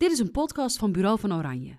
[0.00, 1.76] Dit is een podcast van Bureau van Oranje.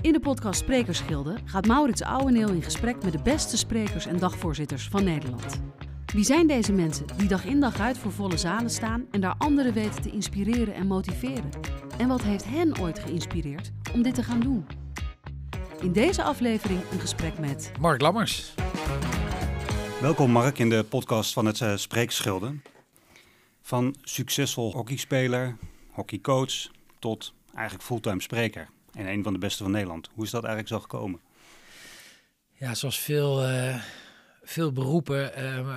[0.00, 4.88] In de podcast Sprekersgilde gaat Maurits Ouweneel in gesprek met de beste sprekers en dagvoorzitters
[4.88, 5.60] van Nederland.
[6.06, 9.34] Wie zijn deze mensen die dag in dag uit voor volle zalen staan en daar
[9.38, 11.50] anderen weten te inspireren en motiveren?
[11.98, 14.66] En wat heeft hen ooit geïnspireerd om dit te gaan doen?
[15.80, 18.54] In deze aflevering een gesprek met Mark Lammers.
[20.00, 22.62] Welkom Mark in de podcast van het uh, Spreekschilden.
[23.62, 25.56] Van succesvol hockeyspeler,
[25.90, 28.68] hockeycoach tot eigenlijk fulltime spreker.
[28.92, 30.08] En een van de beste van Nederland.
[30.14, 31.20] Hoe is dat eigenlijk zo gekomen?
[32.52, 33.82] Ja, zoals veel, uh,
[34.42, 35.76] veel beroepen uh,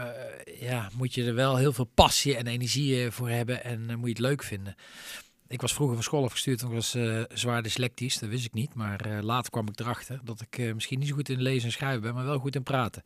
[0.60, 4.10] ja, moet je er wel heel veel passie en energie voor hebben en moet je
[4.10, 4.76] het leuk vinden.
[5.48, 6.98] Ik was vroeger van school afgestuurd en ik was
[7.34, 8.74] zwaar dyslectisch, dat wist ik niet.
[8.74, 12.02] Maar later kwam ik erachter dat ik misschien niet zo goed in lezen en schrijven
[12.02, 13.02] ben, maar wel goed in praten.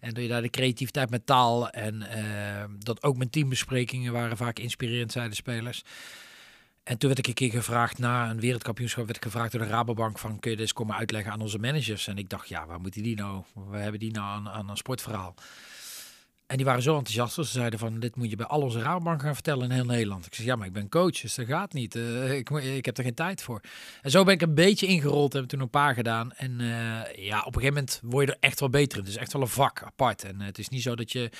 [0.00, 2.06] En door je daar de creativiteit met taal en
[2.78, 5.82] dat ook mijn teambesprekingen waren vaak inspirerend, zeiden spelers.
[6.88, 9.66] En toen werd ik een keer gevraagd na een wereldkampioenschap, werd ik gevraagd door de
[9.66, 12.06] Rabobank van kun je eens komen uitleggen aan onze managers.
[12.06, 13.42] En ik dacht, ja, waar moeten die nou?
[13.70, 15.34] We hebben die nou aan, een sportverhaal.
[16.46, 19.22] En die waren zo enthousiast, ze zeiden van, dit moet je bij al onze Rabobank
[19.22, 20.26] gaan vertellen in heel Nederland.
[20.26, 21.94] Ik zeg, ja, maar ik ben coach, dus dat gaat niet.
[21.94, 23.60] Uh, ik, ik heb er geen tijd voor.
[24.02, 26.32] En zo ben ik een beetje ingerold, hebben toen een paar gedaan.
[26.32, 29.04] En uh, ja, op een gegeven moment word je er echt wel beter in.
[29.04, 30.24] Het is echt wel een vak apart.
[30.24, 31.30] En uh, het is niet zo dat je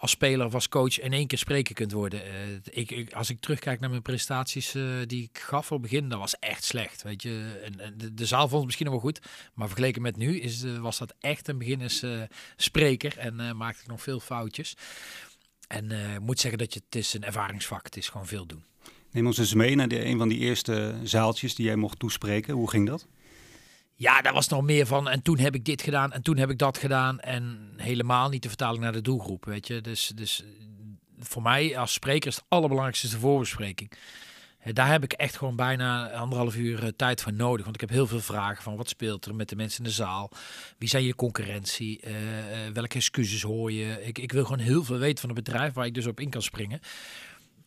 [0.00, 2.22] als speler of als coach in één keer spreken kunt worden.
[2.26, 6.08] Uh, ik, als ik terugkijk naar mijn prestaties uh, die ik gaf op het begin,
[6.08, 7.02] dat was echt slecht.
[7.02, 7.60] Weet je,
[8.12, 9.20] de, zaal vond het misschien wel goed,
[9.54, 12.04] maar vergeleken met nu is, uh, was dat echt een beginners
[12.56, 14.76] spreker en maakte ik nog veel foutjes.
[15.66, 18.64] En ik moet zeggen dat je, het is een ervaringsvak, het is gewoon veel doen.
[19.10, 22.54] Neem ons eens mee naar de, een van die eerste zaaltjes die jij mocht toespreken.
[22.54, 23.06] Hoe ging dat?
[24.00, 25.08] Ja, daar was nog meer van.
[25.08, 27.20] En toen heb ik dit gedaan en toen heb ik dat gedaan.
[27.20, 29.80] En helemaal niet de vertaling naar de doelgroep, weet je.
[29.80, 30.44] Dus, dus
[31.18, 33.92] voor mij als spreker is het allerbelangrijkste de voorbespreking.
[34.64, 37.64] Daar heb ik echt gewoon bijna anderhalf uur eh, tijd voor nodig.
[37.64, 39.94] Want ik heb heel veel vragen van wat speelt er met de mensen in de
[39.94, 40.30] zaal?
[40.78, 42.00] Wie zijn je concurrentie?
[42.04, 42.12] Uh,
[42.72, 44.04] welke excuses hoor je?
[44.04, 46.30] Ik, ik wil gewoon heel veel weten van het bedrijf waar ik dus op in
[46.30, 46.80] kan springen.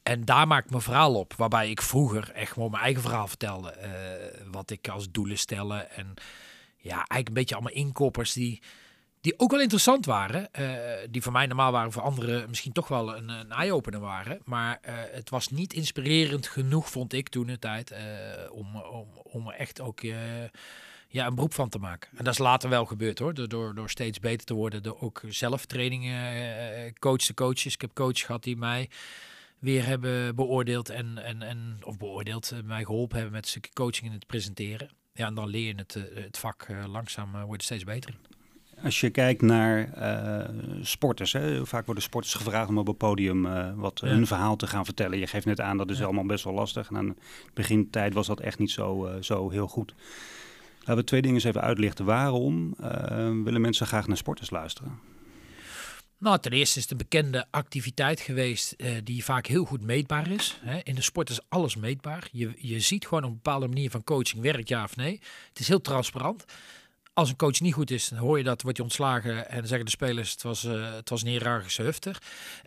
[0.03, 1.33] En daar maak ik mijn verhaal op.
[1.33, 3.75] Waarbij ik vroeger echt gewoon mijn eigen verhaal vertelde.
[3.77, 5.91] Uh, wat ik als doelen stellen.
[5.91, 6.13] En
[6.77, 8.61] ja, eigenlijk een beetje allemaal inkoppers die,
[9.21, 10.49] die ook wel interessant waren.
[10.59, 10.71] Uh,
[11.09, 14.41] die voor mij normaal waren, voor anderen misschien toch wel een, eye-opener waren.
[14.43, 17.93] Maar uh, het was niet inspirerend genoeg, vond ik toen de tijd.
[18.51, 20.01] om, om, om er echt ook
[21.07, 22.09] ja, een beroep van te maken.
[22.17, 23.33] En dat is later wel gebeurd hoor.
[23.47, 24.83] Door, door steeds beter te worden.
[24.83, 27.73] Door ook zelf trainingen, coach de coaches.
[27.73, 28.89] Ik heb coaches gehad die mij
[29.63, 33.73] weer hebben beoordeeld en, en, en of beoordeeld, uh, mij geholpen hebben met een stukje
[33.73, 34.89] coaching in het presenteren.
[35.13, 38.17] Ja, en dan leer je het, uh, het vak uh, langzaam wordt steeds beter.
[38.83, 39.89] Als je kijkt naar
[40.81, 43.43] sporters, hè, vaak worden sporters gevraagd om op het podium
[43.75, 44.07] wat ja.
[44.07, 45.17] hun verhaal te gaan vertellen.
[45.17, 46.03] Je geeft net aan dat is ja.
[46.03, 46.89] allemaal best wel lastig.
[46.89, 47.15] En aan de
[47.53, 49.93] begintijd was dat echt niet zo, zo heel goed.
[50.79, 52.05] Laten we twee dingen eens even uitlichten.
[52.05, 52.75] Waarom
[53.43, 54.99] willen mensen graag naar sporters luisteren?
[56.17, 60.31] Nou, ten eerste is het een bekende activiteit geweest uh, die vaak heel goed meetbaar
[60.31, 60.59] is.
[60.61, 60.79] Hè.
[60.83, 62.27] In de sport is alles meetbaar.
[62.31, 65.19] Je, je ziet gewoon op een bepaalde manier van coaching werkt ja of nee.
[65.49, 66.45] Het is heel transparant.
[67.13, 69.85] Als een coach niet goed is, dan hoor je dat, wordt je ontslagen en zeggen
[69.85, 72.17] de spelers het was, uh, het was een hiërarchische hufter.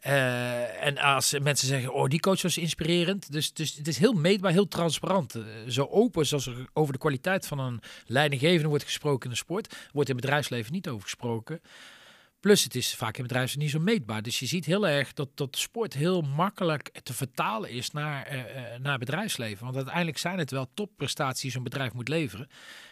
[0.06, 3.32] Uh, en als mensen zeggen, oh die coach was inspirerend.
[3.32, 5.34] Dus, dus het is heel meetbaar, heel transparant.
[5.68, 9.76] Zo open zoals er over de kwaliteit van een leidinggevende wordt gesproken in de sport,
[9.92, 11.60] wordt in het bedrijfsleven niet over gesproken.
[12.40, 14.22] Plus het is vaak in bedrijven niet zo meetbaar.
[14.22, 18.42] Dus je ziet heel erg dat, dat sport heel makkelijk te vertalen is naar, uh,
[18.80, 19.64] naar bedrijfsleven.
[19.64, 22.48] Want uiteindelijk zijn het wel topprestaties zo'n bedrijf moet leveren.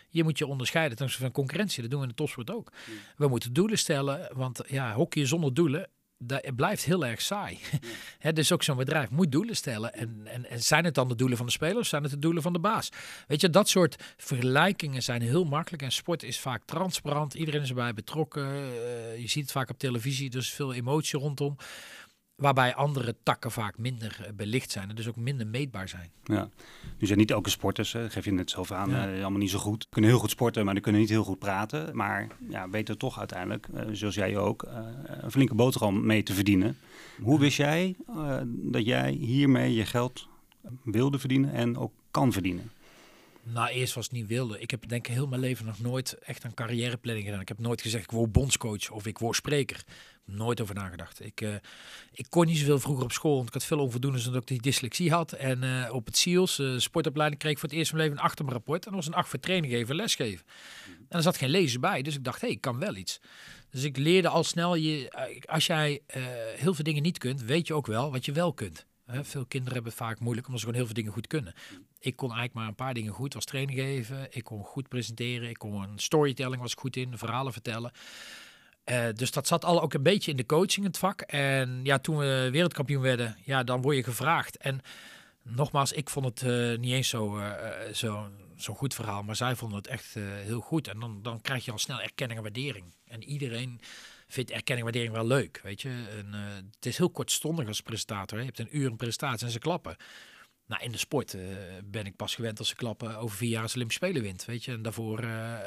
[0.09, 1.82] Je moet je onderscheiden ten opzichte van concurrentie.
[1.82, 2.72] Dat doen we in de topsport ook.
[3.16, 5.88] We moeten doelen stellen, want ja, hockey zonder doelen
[6.26, 7.58] dat blijft heel erg saai.
[8.32, 9.94] Dus ook zo'n bedrijf moet doelen stellen.
[9.94, 11.88] En, en, en, zijn het dan de doelen van de spelers?
[11.88, 12.88] Zijn het de doelen van de baas?
[13.26, 15.82] Weet je, dat soort vergelijkingen zijn heel makkelijk.
[15.82, 17.34] En sport is vaak transparant.
[17.34, 18.46] Iedereen is erbij betrokken.
[18.46, 20.30] Uh, je ziet het vaak op televisie.
[20.30, 21.56] Dus veel emotie rondom.
[22.34, 26.10] Waarbij andere takken vaak minder uh, belicht zijn en dus ook minder meetbaar zijn.
[26.24, 26.48] Ja,
[26.98, 29.08] nu zijn niet elke sporters, hè, geef je net zelf aan, ja.
[29.08, 29.86] uh, allemaal niet zo goed.
[29.90, 31.96] Kunnen heel goed sporten, maar die kunnen niet heel goed praten.
[31.96, 34.69] Maar ja, weten toch uiteindelijk, uh, zoals jij ook,
[35.06, 36.78] een flinke boterham mee te verdienen.
[37.20, 37.96] Hoe wist jij
[38.46, 40.28] dat jij hiermee je geld
[40.84, 42.70] wilde verdienen en ook kan verdienen?
[43.42, 44.60] Nou, eerst was het niet wilde.
[44.60, 47.40] Ik heb denk ik heel mijn leven nog nooit echt een carrièreplanning gedaan.
[47.40, 49.84] Ik heb nooit gezegd ik word bondscoach of ik word spreker.
[50.26, 51.25] Nooit over nagedacht.
[51.25, 51.55] Ik, uh,
[52.12, 54.61] ik kon niet zoveel vroeger op school, want ik had veel onvoldoendes omdat ik die
[54.61, 55.32] dyslexie had.
[55.32, 58.38] En uh, op het SIOS, uh, sportopleiding, kreeg ik voor het eerst van mijn leven
[58.38, 58.85] een rapport.
[58.85, 60.47] En dat was een acht voor training geven, lesgeven.
[60.87, 63.21] En er zat geen lezen bij, dus ik dacht, hé, hey, ik kan wel iets.
[63.71, 65.12] Dus ik leerde al snel, je,
[65.47, 66.03] als jij
[66.56, 68.87] heel veel dingen niet kunt, weet je ook wel wat je wel kunt.
[69.06, 71.55] Veel kinderen hebben het vaak moeilijk omdat ze gewoon heel veel dingen goed kunnen.
[71.99, 73.35] ik kon eigenlijk maar een paar dingen goed.
[73.35, 77.53] was training geven, ik kon goed presenteren, ik kon storytelling was ik goed in, verhalen
[77.53, 77.93] vertellen.
[78.84, 81.20] Uh, dus dat zat al ook een beetje in de coaching, het vak.
[81.20, 84.56] En ja, toen we wereldkampioen werden, ja, dan word je gevraagd.
[84.56, 84.81] En
[85.42, 87.52] nogmaals, ik vond het uh, niet eens zo, uh,
[87.92, 90.14] zo, zo goed verhaal, maar zij vonden het echt
[90.44, 90.88] heel goed.
[90.88, 92.94] En dan, dan krijg je al snel erkenning en waardering.
[93.06, 93.81] En iedereen
[94.26, 95.88] vindt erkenning en waardering wel leuk, weet je.
[96.75, 98.38] Het is heel kortstondig als presentator.
[98.38, 98.44] Hè.
[98.44, 99.96] Je hebt een uur een presentatie en ze klappen.
[100.66, 101.43] Nou, in de sport uh,
[101.84, 104.44] ben ik pas gewend als ze klappen over vier jaar als Olympische Spelen wint.
[104.44, 105.58] Weet je, en daarvoor uh,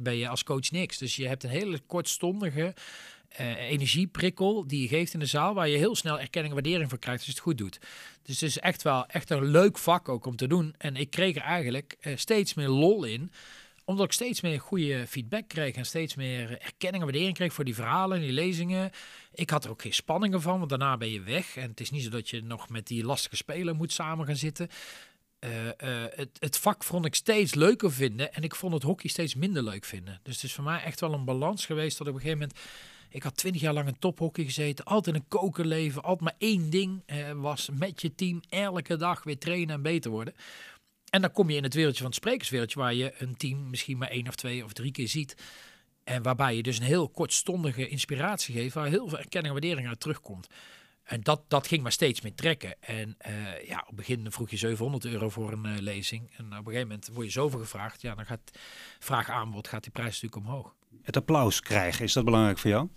[0.00, 0.98] ben, je, als coach niks.
[0.98, 2.74] Dus je hebt een hele kortstondige
[3.58, 6.98] energieprikkel die je geeft in de zaal, waar je heel snel erkenning en waardering voor
[6.98, 7.78] krijgt als je het goed doet.
[8.22, 10.74] Dus het is echt wel echt een leuk vak ook om te doen.
[10.78, 13.32] En ik kreeg er eigenlijk steeds meer lol in
[13.84, 17.64] omdat ik steeds meer goede feedback kreeg en steeds meer erkenning en waardering kreeg voor
[17.64, 18.90] die verhalen en die lezingen.
[19.34, 21.56] Ik had er ook geen spanningen van, want daarna ben je weg.
[21.56, 24.36] En het is niet zo dat je nog met die lastige speler moet samen gaan
[24.36, 24.68] zitten.
[25.44, 25.70] Uh, uh,
[26.10, 29.62] het, het, vak vond ik steeds leuker vinden en ik vond het hockey steeds minder
[29.62, 30.20] leuk vinden.
[30.22, 32.58] Dus het is voor mij echt wel een balans geweest dat op een gegeven moment...
[33.12, 37.02] Ik had twintig jaar lang in tophockey gezeten, altijd een kokerleven, altijd maar één ding
[37.06, 40.34] uh, was met je team elke dag weer trainen en beter worden.
[41.12, 43.98] En dan kom je in het wereldje van het sprekerswereldje, waar je een team misschien
[43.98, 45.34] maar één of twee of drie keer ziet.
[46.04, 49.88] En waarbij je dus een heel kortstondige inspiratie geeft, waar heel veel erkenning en waardering
[49.88, 50.46] uit terugkomt.
[51.02, 52.74] En dat, dat ging maar steeds meer trekken.
[52.80, 56.30] En uh, ja, op het begin vroeg je 700 euro voor een uh, lezing.
[56.36, 58.02] En op een gegeven moment word je zoveel gevraagd.
[58.02, 58.58] Ja, dan gaat
[58.98, 60.74] vraag aanbod, gaat die prijs natuurlijk omhoog.
[61.02, 62.88] Het applaus krijgen, is dat belangrijk voor jou?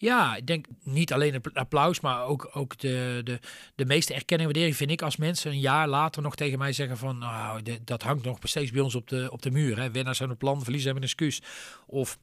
[0.00, 3.38] Ja, ik denk niet alleen het applaus, maar ook, ook de, de,
[3.74, 6.72] de meeste erkenning en waardering vind ik als mensen een jaar later nog tegen mij
[6.72, 9.78] zeggen van nou, dat hangt nog steeds bij ons op de, op de muur.
[9.78, 9.90] Hè.
[9.90, 11.42] Winnaars zijn een plan, verliezen hebben een excuus.
[11.86, 12.18] Of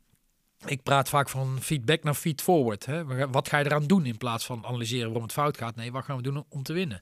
[0.65, 2.85] ik praat vaak van feedback naar feed forward.
[2.85, 3.27] Hè.
[3.27, 5.75] Wat ga je eraan doen in plaats van analyseren waarom het fout gaat?
[5.75, 7.01] Nee, wat gaan we doen om te winnen?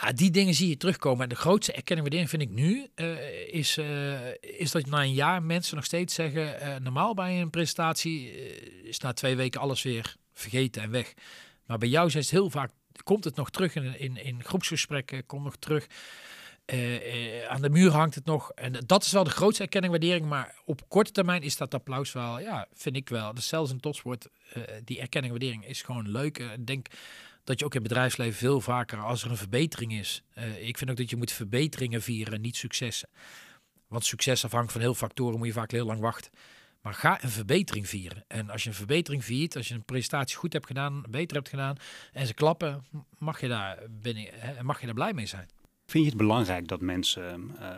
[0.00, 1.22] Ja, die dingen zie je terugkomen.
[1.22, 5.14] En de grootste erkenning waardering vind ik nu, uh, is, uh, is dat na een
[5.14, 8.30] jaar mensen nog steeds zeggen, uh, normaal bij een presentatie
[8.82, 11.14] is na twee weken alles weer vergeten en weg.
[11.66, 12.70] Maar bij jou is het heel vaak,
[13.02, 15.86] komt het nog terug in, in, in groepsgesprekken, komt nog terug.
[17.48, 18.50] aan de muur hangt het nog.
[18.50, 20.26] En dat is wel de grootste erkenning waardering.
[20.26, 23.34] Maar op korte termijn is dat applaus wel, ja, vind ik wel.
[23.34, 24.28] Dus zelfs in topsport,
[24.84, 26.38] die erkenning waardering is gewoon leuk.
[26.38, 26.86] Ik denk
[27.46, 30.22] dat je ook in het bedrijfsleven veel vaker als er een verbetering is.
[30.34, 33.08] Uh, ik vind ook dat je moet verbeteringen vieren, niet successen.
[33.88, 36.30] Want succes afhangt van heel factoren, moet je vaak heel lang wachten.
[36.82, 38.24] Maar ga een verbetering vieren.
[38.28, 41.48] En als je een verbetering viert, als je een presentatie goed hebt gedaan, beter hebt
[41.48, 41.76] gedaan
[42.12, 42.84] en ze klappen,
[43.18, 44.28] mag je daar, binnen,
[44.62, 45.48] mag je daar blij mee zijn.
[45.86, 47.70] Vind je het belangrijk dat mensen uh,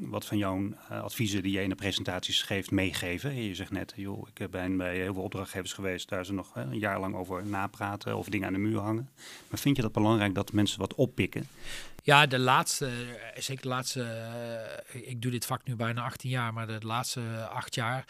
[0.00, 3.42] wat van jouw uh, adviezen die je in de presentaties geeft meegeven?
[3.42, 6.78] Je zegt net, joh, ik ben bij heel veel opdrachtgevers geweest, daar ze nog een
[6.78, 9.10] jaar lang over napraten of dingen aan de muur hangen.
[9.48, 11.48] Maar vind je dat belangrijk dat mensen wat oppikken?
[12.02, 12.90] Ja, de laatste,
[13.34, 14.06] zeker de laatste,
[14.92, 17.20] ik doe dit vak nu bijna 18 jaar, maar de laatste
[17.50, 18.04] acht jaar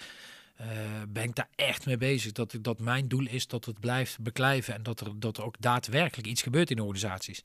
[1.09, 2.33] ben ik daar echt mee bezig.
[2.33, 5.56] Dat, dat mijn doel is dat het blijft beklijven en dat er, dat er ook
[5.59, 7.45] daadwerkelijk iets gebeurt in organisaties.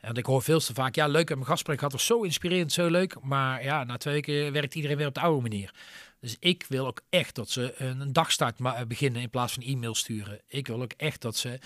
[0.00, 2.86] En ik hoor veel te vaak, ja leuk, mijn gastspreek had was zo inspirerend, zo
[2.86, 3.20] leuk.
[3.20, 5.74] Maar ja, na twee weken werkt iedereen weer op de oude manier.
[6.20, 8.56] Dus ik wil ook echt dat ze een dagstart
[8.88, 10.40] beginnen in plaats van e-mail sturen.
[10.46, 11.58] Ik wil ook echt dat ze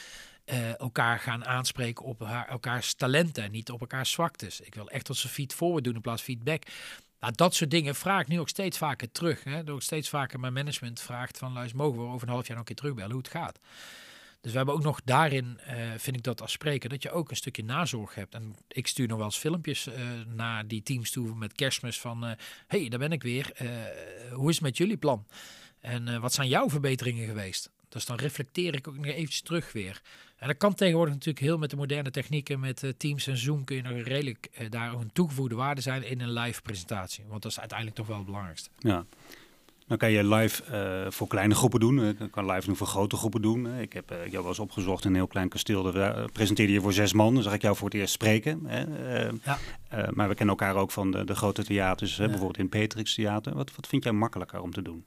[0.46, 4.60] uh, elkaar gaan aanspreken op haar, elkaars talenten en niet op elkaars zwaktes.
[4.60, 6.62] Ik wil echt dat ze feed forward doen in plaats van feedback.
[7.20, 9.44] Nou, dat soort dingen vraag ik nu ook steeds vaker terug.
[9.44, 9.64] Hè?
[9.64, 12.68] Door steeds vaker mijn management vraagt van luister, mogen we over een half jaar nog
[12.68, 13.58] een keer terugbellen hoe het gaat.
[14.44, 17.30] Dus we hebben ook nog daarin, uh, vind ik dat als spreker, dat je ook
[17.30, 18.34] een stukje nazorg hebt.
[18.34, 19.94] En ik stuur nog wel eens filmpjes uh,
[20.26, 22.30] naar die teams toe met kerstmis van, uh,
[22.66, 23.52] hey, daar ben ik weer.
[24.32, 25.26] hoe is het met jullie plan?
[25.80, 27.70] En wat zijn jouw verbeteringen geweest?
[27.88, 30.02] Dus dan reflecteer ik ook nog eventjes terug weer.
[30.36, 33.76] En dat kan tegenwoordig natuurlijk heel met de moderne technieken, met Teams en Zoom kun
[33.76, 37.24] je nog redelijk daar een toegevoegde waarde zijn in een live presentatie.
[37.28, 38.70] Want dat is uiteindelijk toch wel het belangrijkste.
[38.78, 39.06] Ja.
[39.86, 42.08] Dan kan je live uh, voor kleine groepen doen.
[42.08, 43.78] Ik kan live nu voor grote groepen doen.
[43.78, 45.82] Ik heb uh, jou wel eens opgezocht in een heel klein kasteel.
[45.82, 47.34] Daar uh, presenteerde je voor zes man.
[47.34, 48.60] Dan zag ik jou voor het eerst spreken.
[48.66, 48.80] Hè.
[49.44, 49.58] Ja.
[50.10, 52.16] maar we kennen elkaar ook van de, de grote theaters.
[52.16, 52.24] Ja.
[52.24, 53.54] Bijvoorbeeld in Petrix Theater.
[53.54, 55.04] Wat, wat vind jij makkelijker om te doen?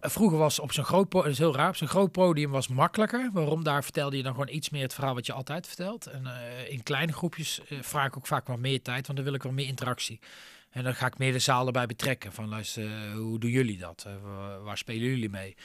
[0.00, 3.30] vroeger was op zo'n groot podium, is heel raar, op zo'n groot podium was makkelijker.
[3.32, 3.64] Waarom?
[3.64, 6.06] Daar vertelde je dan gewoon iets meer het verhaal wat je altijd vertelt.
[6.06, 6.26] En
[6.68, 9.52] in kleine groepjes vraag ik ook vaak wat meer tijd, want dan wil ik wel
[9.52, 10.20] meer interactie.
[10.76, 12.32] En dan ga ik meer de zaal erbij betrekken.
[12.32, 14.04] Van luister, eh, hoe doen jullie dat?
[14.06, 14.14] Uh,
[14.62, 15.56] waar spelen jullie mee?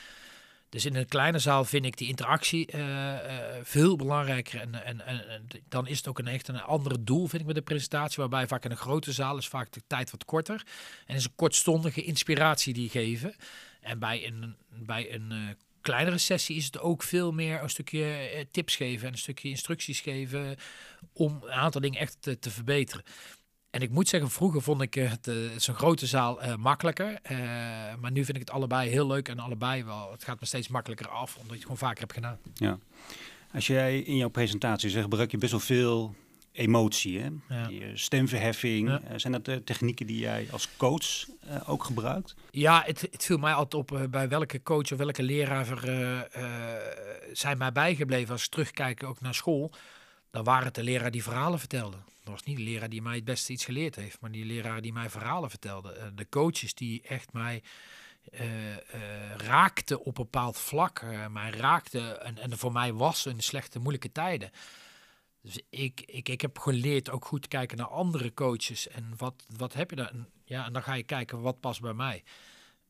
[0.70, 3.16] Dus in een kleine zaal vind ik die interactie uh,
[3.64, 4.60] veel belangrijker.
[4.60, 5.24] En, en, en,
[5.70, 8.18] dan is het ook een echt een andere doel, vind ik, met de presentatie.
[8.18, 10.66] Waarbij vaak in een grote zaal is vaak de tijd wat korter.
[11.06, 13.36] En is een kortstondige inspiratie die geven.
[13.82, 18.46] En bij een, bij een kleinere sessie is het ook veel meer een stukje eh,
[18.52, 20.56] tips geven en een stukje instructies geven
[21.14, 23.04] om een aantal dingen echt te, te verbeteren.
[23.72, 27.20] En ik moet zeggen, vroeger vond ik het, uh, zo'n grote zaal uh, makkelijker.
[27.32, 27.38] Uh,
[28.00, 30.12] maar nu vind ik het allebei heel leuk en allebei wel.
[30.12, 32.38] Het gaat me steeds makkelijker af, omdat je het gewoon vaker hebt gedaan.
[32.54, 32.78] Ja.
[33.54, 36.16] Als jij in jouw presentatie zegt, gebruik je best wel veel
[36.52, 37.30] emotie, hè?
[37.50, 37.68] Ja.
[37.68, 38.90] Je stemverheffing.
[38.90, 39.18] Ja.
[39.18, 41.26] zijn dat de technieken die jij als coach
[41.66, 42.36] ook gebruikt?
[42.52, 45.68] Ja, het, het, viel mij altijd op bij welke coach of welke leraar
[47.32, 49.72] zijn mij bijgebleven als ik terugkijk ook naar school.
[50.32, 51.98] Dan waren het de leraar die verhalen vertelde.
[52.32, 54.94] Was niet de leraar die mij het beste iets geleerd heeft, maar die leraar die
[54.94, 56.12] mij verhalen vertelde.
[56.16, 57.64] de coaches die echt mij
[58.32, 58.76] uh,
[59.36, 61.02] raakten op een bepaald vlak.
[61.30, 64.52] Mij raakten en, en voor mij was in slechte, moeilijke tijden.
[65.42, 68.88] Dus ik, ik, ik heb geleerd ook goed kijken naar andere coaches.
[68.88, 70.14] En wat, wat heb je daar?
[70.46, 72.24] Ja, en dan ga je kijken wat past bij mij.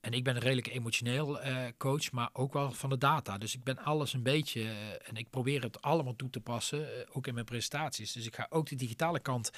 [0.01, 3.37] En ik ben een redelijk emotioneel uh, coach, maar ook wel van de data.
[3.37, 4.69] Dus ik ben alles een beetje, uh,
[5.03, 8.11] en ik probeer het allemaal toe te passen, uh, ook in mijn presentaties.
[8.11, 9.51] Dus ik ga ook de digitale kant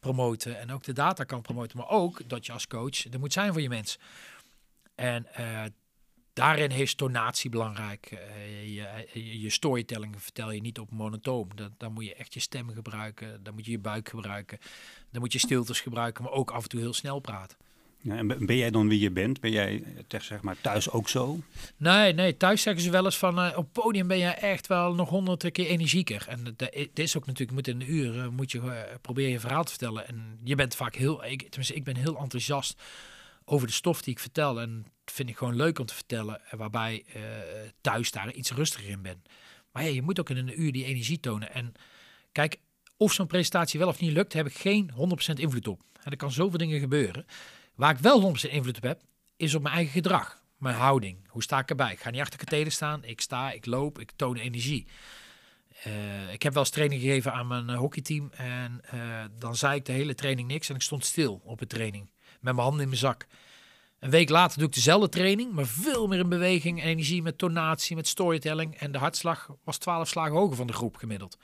[0.00, 1.78] promoten en ook de datakant promoten.
[1.78, 3.98] Maar ook dat je als coach er moet zijn voor je mens.
[4.94, 5.26] En
[6.32, 8.08] daarin is tonatie belangrijk.
[8.64, 11.48] je, je, storytelling vertel je niet op monotoom.
[11.54, 14.58] Dan, dan moet je echt je stem gebruiken, dan moet je je buik gebruiken.
[15.10, 17.56] Dan moet je stiltes gebruiken, maar ook af en toe heel snel praten.
[18.08, 19.40] En ben jij dan wie je bent?
[19.40, 21.38] Ben jij zeg maar, thuis ook zo?
[21.76, 24.94] Nee, nee, thuis zeggen ze wel eens van uh, op podium ben je echt wel
[24.94, 26.24] nog honderd keer energieker.
[26.28, 29.70] En het is ook natuurlijk, moet in een uur moet je proberen je verhaal te
[29.70, 30.08] vertellen.
[30.08, 32.82] En je bent vaak heel, ik, tenminste ik ben heel enthousiast
[33.44, 34.60] over de stof die ik vertel.
[34.60, 36.40] En dat vind ik gewoon leuk om te vertellen.
[36.50, 37.04] Waarbij
[37.80, 39.22] thuis daar iets rustiger in ben.
[39.72, 41.54] Maar ja, je moet ook in een uur die energie tonen.
[41.54, 41.72] En
[42.32, 42.58] kijk,
[42.96, 44.94] of zo'n presentatie wel of niet lukt, heb ik geen 100%
[45.34, 45.82] invloed op.
[46.02, 47.26] En er kan zoveel dingen gebeuren.
[47.76, 49.00] Waar ik wel 100% invloed op heb,
[49.36, 50.42] is op mijn eigen gedrag.
[50.58, 51.18] Mijn houding.
[51.28, 51.92] Hoe sta ik erbij?
[51.92, 53.04] Ik ga niet achter katheder staan.
[53.04, 54.86] Ik sta, ik loop, ik toon energie.
[55.86, 58.30] Uh, ik heb wel eens training gegeven aan mijn uh, hockeyteam.
[58.32, 60.68] En uh, dan zei ik de hele training niks.
[60.68, 62.08] En ik stond stil op de training.
[62.40, 63.26] Met mijn handen in mijn zak.
[63.98, 65.52] Een week later doe ik dezelfde training.
[65.52, 67.22] Maar veel meer in beweging en energie.
[67.22, 68.76] Met tonatie, met storytelling.
[68.76, 71.38] En de hartslag was 12 slagen hoger van de groep gemiddeld.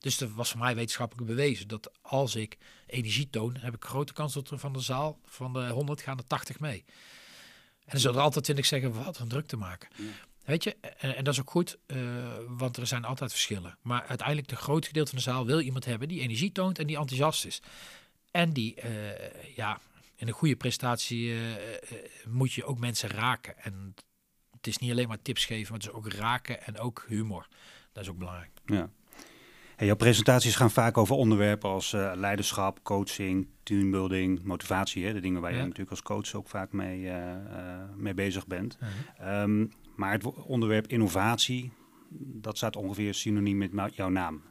[0.00, 4.12] Dus dat was voor mij wetenschappelijk bewezen dat als ik energie toon, heb ik grote
[4.12, 6.84] kans dat er van de zaal van de 100 gaan er 80 mee.
[7.78, 9.88] En dan zullen er altijd 20 zeggen, wat een druk te maken.
[10.44, 13.78] Weet je, en, en, dat is ook goed, uh, want er zijn altijd verschillen.
[13.82, 16.86] Maar uiteindelijk de groot gedeelte van de zaal wil iemand hebben die energie toont en
[16.86, 17.62] die enthousiast is.
[18.30, 19.80] En die, uh, ja,
[20.14, 21.40] in een goede prestatie uh,
[22.26, 23.58] moet je ook mensen raken.
[23.58, 23.94] En
[24.50, 27.46] het is niet alleen maar tips geven, maar het is ook raken en ook humor.
[27.92, 28.50] Dat is ook belangrijk.
[28.66, 28.90] Ja
[29.86, 35.06] jouw presentaties gaan vaak over onderwerpen als uh, leiderschap, coaching, teambuilding, motivatie.
[35.06, 35.12] Hè?
[35.12, 37.14] De dingen waar je natuurlijk als coach ook vaak mee, uh,
[37.96, 38.78] mee bezig bent.
[39.22, 41.72] Um, maar het onderwerp innovatie,
[42.18, 44.42] dat staat ongeveer synoniem met jouw naam.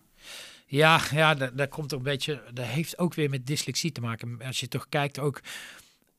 [0.66, 2.44] Ja, ja daar, daar komt een beetje.
[2.54, 4.42] Dat heeft ook weer met dyslexie te maken.
[4.46, 5.42] Als je toch kijkt, ook.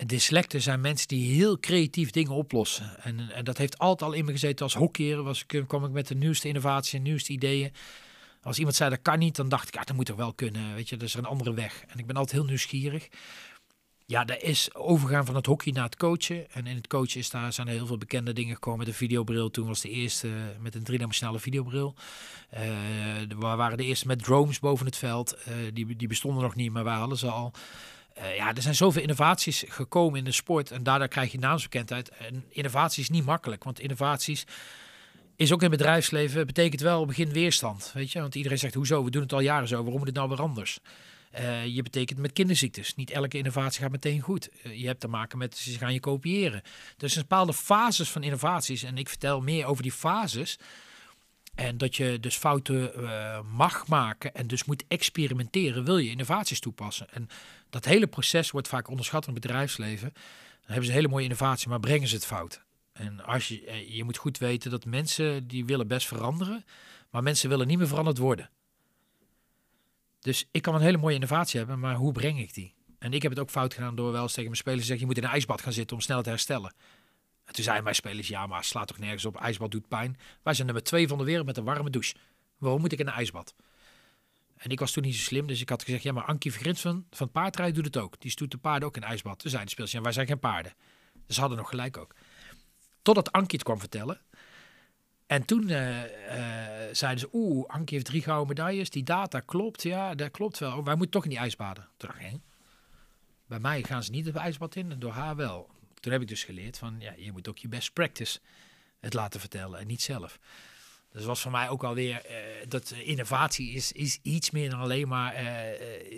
[0.07, 3.03] Dyslecten zijn mensen die heel creatief dingen oplossen.
[3.03, 5.23] En, en dat heeft altijd al in me gezeten als hockeyer.
[5.23, 7.73] Was, kwam ik met de nieuwste innovatie en nieuwste ideeën.
[8.43, 10.75] Als iemand zei dat kan niet, dan dacht ik, ja, dat moet toch wel kunnen.
[10.75, 11.85] Weet je, er is er een andere weg.
[11.87, 13.09] En ik ben altijd heel nieuwsgierig.
[14.07, 16.51] Ja, dat is overgaan van het hockey naar het coachen.
[16.53, 18.87] En in het coachen is daar, zijn er heel veel bekende dingen gekomen.
[18.87, 20.29] De videobril, toen was de eerste
[20.61, 21.95] met een driedimensionale videobril.
[22.55, 22.61] Uh,
[23.29, 25.37] we waren de eerste met drones boven het veld.
[25.49, 27.53] Uh, die, die bestonden nog niet, maar wij hadden ze al.
[28.19, 30.71] Uh, ja, er zijn zoveel innovaties gekomen in de sport.
[30.71, 32.09] En daardoor krijg je naamsbekendheid.
[32.09, 34.47] En innovatie is niet makkelijk, want innovaties
[35.41, 37.91] is ook in het bedrijfsleven, betekent wel begin weerstand.
[37.95, 38.21] Weet je?
[38.21, 40.41] Want iedereen zegt, hoezo, we doen het al jaren zo, waarom moet het nou weer
[40.41, 40.79] anders?
[41.41, 42.95] Uh, je betekent met kinderziektes.
[42.95, 44.49] Niet elke innovatie gaat meteen goed.
[44.63, 46.63] Uh, je hebt te maken met, ze gaan je kopiëren.
[46.97, 48.83] Dus een bepaalde fases van innovaties.
[48.83, 50.59] En ik vertel meer over die fases.
[51.55, 56.61] En dat je dus fouten uh, mag maken en dus moet experimenteren, wil je innovaties
[56.61, 57.07] toepassen.
[57.11, 57.29] En
[57.71, 60.13] dat hele proces wordt vaak onderschat in het bedrijfsleven.
[60.13, 60.23] Dan
[60.73, 62.63] hebben ze hele mooie innovatie, maar brengen ze het fout.
[63.01, 66.65] En als je, eh, je moet goed weten dat mensen die willen best veranderen,
[67.11, 68.51] maar mensen willen niet meer veranderd worden.
[70.19, 72.75] Dus ik kan een hele mooie innovatie hebben, maar hoe breng ik die?
[72.99, 75.07] En ik heb het ook fout gedaan door wel eens tegen mijn spelers te zeggen,
[75.07, 76.75] je moet in een ijsbad gaan zitten om snel te herstellen.
[77.45, 80.19] En toen zeiden mijn spelers, ja maar slaat toch nergens op, ijsbad doet pijn.
[80.43, 82.15] Wij zijn nummer twee van de wereld met een warme douche.
[82.59, 83.55] Waarom moet ik in een ijsbad?
[84.57, 86.81] En ik was toen niet zo slim, dus ik had gezegd, ja maar Ankie Vergrins
[86.81, 88.21] van, van paardrijden doet het ook.
[88.21, 89.39] Die stoet de paarden ook in ijsbad.
[89.39, 90.75] Toen zeiden de spelers, ja wij zijn geen paarden.
[91.27, 92.15] Dus ze hadden nog gelijk ook.
[93.03, 94.21] Totdat Ankie het kwam vertellen.
[95.27, 96.07] En toen uh, uh,
[96.93, 98.91] zeiden ze, oeh, Ankie heeft drie gouden medailles.
[98.91, 100.85] Die data klopt, ja, dat klopt wel.
[100.85, 101.89] Wij moeten toch in die ijsbaden.
[101.99, 102.41] Ik,
[103.47, 105.71] bij mij gaan ze niet het ijsbad in, door haar wel.
[106.01, 108.39] Toen heb ik dus geleerd van, ja, je moet ook je best practice
[109.01, 110.39] het laten vertellen en niet zelf.
[111.13, 112.37] Dus was voor mij ook alweer uh,
[112.69, 115.35] dat innovatie is, is iets meer dan alleen maar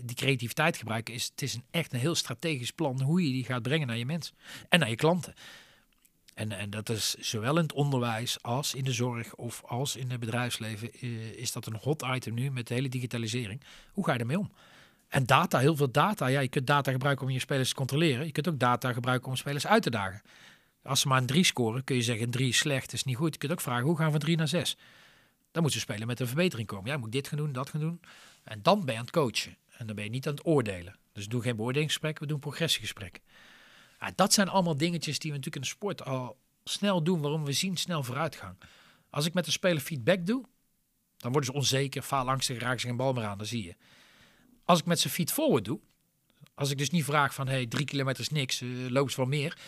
[0.04, 1.14] die creativiteit gebruiken.
[1.14, 3.96] Is, het is een, echt een heel strategisch plan hoe je die gaat brengen naar
[3.96, 4.36] je mensen
[4.68, 5.34] en naar je klanten.
[6.34, 10.10] En, en dat is zowel in het onderwijs als in de zorg of als in
[10.10, 11.00] het bedrijfsleven
[11.36, 13.62] is dat een hot item nu met de hele digitalisering.
[13.92, 14.52] Hoe ga je ermee om?
[15.08, 16.26] En data, heel veel data.
[16.26, 18.26] Ja, je kunt data gebruiken om je spelers te controleren.
[18.26, 20.22] Je kunt ook data gebruiken om spelers uit te dagen.
[20.82, 23.32] Als ze maar een 3 scoren, kun je zeggen 3 is slecht, is niet goed.
[23.32, 24.76] Je kunt ook vragen, hoe gaan we van 3 naar 6?
[25.50, 26.90] Dan moeten ze spelen met een verbetering komen.
[26.90, 28.00] Ja, moet dit gaan doen, dat gaan doen.
[28.44, 29.56] En dan ben je aan het coachen.
[29.76, 30.96] En dan ben je niet aan het oordelen.
[31.12, 33.20] Dus doe geen beoordelingsgesprek, we doen progressiegesprek.
[34.14, 37.52] Dat zijn allemaal dingetjes die we natuurlijk in de sport al snel doen, waarom we
[37.52, 38.56] zien snel vooruitgang.
[39.10, 40.44] Als ik met de speler feedback doe,
[41.16, 43.76] dan worden ze onzeker, faal angstig, raken ze geen bal meer aan, dan zie je.
[44.64, 45.80] Als ik met zijn feet forward doe,
[46.54, 49.26] als ik dus niet vraag van hey, drie kilometer is niks, uh, loop ze wel
[49.26, 49.58] meer,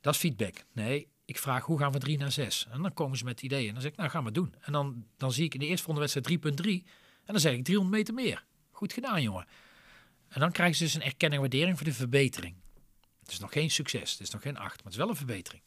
[0.00, 0.64] dat is feedback.
[0.72, 2.66] Nee, ik vraag hoe gaan we 3 naar 6?
[2.70, 3.66] En dan komen ze met ideeën.
[3.66, 4.54] En dan zeg ik, nou gaan we doen.
[4.60, 6.28] En dan, dan zie ik in de eerste wedstrijd
[6.62, 6.68] 3.3.
[7.24, 8.44] En dan zeg ik 300 meter meer.
[8.70, 9.46] Goed gedaan, jongen.
[10.28, 12.61] En dan krijgen ze dus een erkenning en waardering voor de verbetering.
[13.22, 15.16] Het is nog geen succes, het is nog geen 8, maar het is wel een
[15.16, 15.62] verbetering.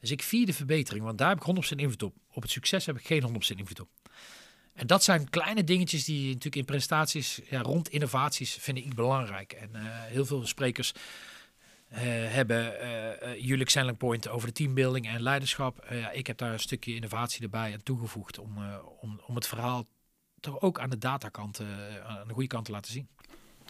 [0.00, 2.14] Dus ik vier de verbetering, want daar heb ik 100% invloed op.
[2.32, 3.88] Op het succes heb ik geen 100% invloed op.
[4.72, 9.52] En dat zijn kleine dingetjes die natuurlijk in prestaties ja, rond innovaties vind ik belangrijk.
[9.52, 10.92] En uh, heel veel sprekers
[11.92, 11.98] uh,
[12.32, 12.74] hebben
[13.28, 15.84] uh, unique selling point over de teambuilding en leiderschap.
[16.12, 18.58] ik heb daar een stukje innovatie erbij aan toegevoegd om,
[19.00, 19.86] om, om het verhaal
[20.40, 21.60] toch ook aan de datakant,
[22.04, 23.08] aan de goede kant te laten zien.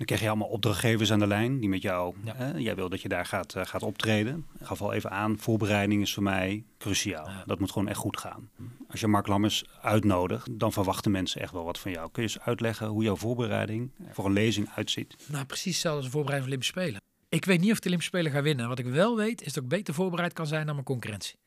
[0.00, 3.00] Dan krijg je allemaal opdrachtgevers aan de lijn die met jou, hè, jij wil dat
[3.00, 4.46] je daar gaat, uh, gaat optreden.
[4.58, 7.28] Ik gaf al even aan, voorbereiding is voor mij cruciaal.
[7.46, 8.50] Dat moet gewoon echt goed gaan.
[8.90, 12.10] Als je Mark Lammers uitnodigt, dan verwachten mensen echt wel wat van jou.
[12.12, 15.16] Kun je eens uitleggen hoe jouw voorbereiding voor een lezing uitziet?
[15.26, 17.02] Nou, precies hetzelfde als de voorbereiding van Olympische Spelen.
[17.28, 18.68] Ik weet niet of de Olympische Spelen gaan winnen.
[18.68, 21.38] Wat ik wel weet, is dat ik beter voorbereid kan zijn dan mijn concurrentie.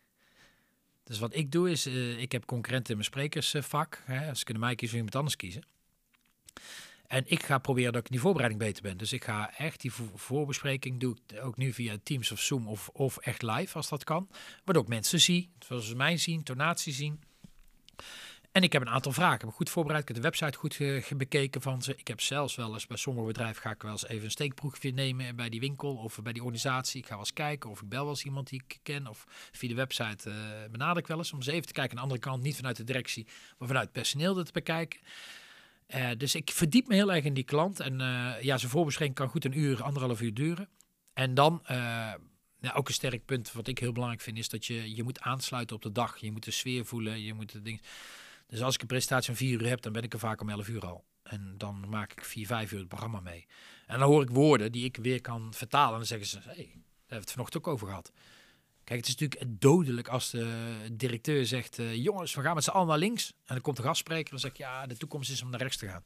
[1.03, 4.01] Dus wat ik doe is, uh, ik heb concurrenten in mijn sprekersvak.
[4.05, 5.63] Hè, als ik in de mij kies, wil iemand anders kiezen.
[7.13, 8.97] En ik ga proberen dat ik die voorbereiding beter ben.
[8.97, 13.17] Dus ik ga echt die voorbespreking doe ook nu via Teams of Zoom of, of
[13.17, 14.29] echt live als dat kan.
[14.63, 17.21] Waardoor ik mensen zie, zoals ze mij zien, tonatie zien.
[18.51, 19.35] En ik heb een aantal vragen.
[19.35, 20.01] Ik heb goed voorbereid.
[20.01, 20.77] Ik heb de website goed
[21.17, 21.95] bekeken van ze.
[21.95, 24.91] Ik heb zelfs wel eens bij sommige bedrijven ga ik wel eens even een steekproefje
[24.91, 26.99] nemen bij die winkel of bij die organisatie.
[26.99, 29.25] Ik ga wel eens kijken of ik bel wel eens iemand die ik ken of
[29.51, 30.35] via de website uh,
[30.71, 32.43] benader ik wel eens om eens even te kijken aan de andere kant.
[32.43, 34.99] Niet vanuit de directie, maar vanuit het personeel dat te bekijken.
[35.95, 37.79] Uh, dus ik verdiep me heel erg in die klant.
[37.79, 40.69] En uh, ja, zijn voorbeschikking kan goed een uur, anderhalf uur duren.
[41.13, 41.77] En dan, uh,
[42.59, 45.19] ja, ook een sterk punt wat ik heel belangrijk vind, is dat je, je moet
[45.19, 46.17] aansluiten op de dag.
[46.17, 47.81] Je moet de sfeer voelen, je moet de ding.
[48.47, 50.49] Dus als ik een presentatie van vier uur heb, dan ben ik er vaak om
[50.49, 51.03] elf uur al.
[51.23, 53.47] En dan maak ik vier, vijf uur het programma mee.
[53.85, 55.91] En dan hoor ik woorden die ik weer kan vertalen.
[55.91, 58.11] En dan zeggen ze, hey, daar hebben we het vanochtend ook over gehad.
[58.83, 62.69] Kijk, het is natuurlijk dodelijk als de directeur zegt: uh, Jongens, we gaan met z'n
[62.69, 63.29] allen naar links.
[63.29, 65.87] En dan komt de gastspreker en zegt: Ja, de toekomst is om naar rechts te
[65.87, 66.03] gaan.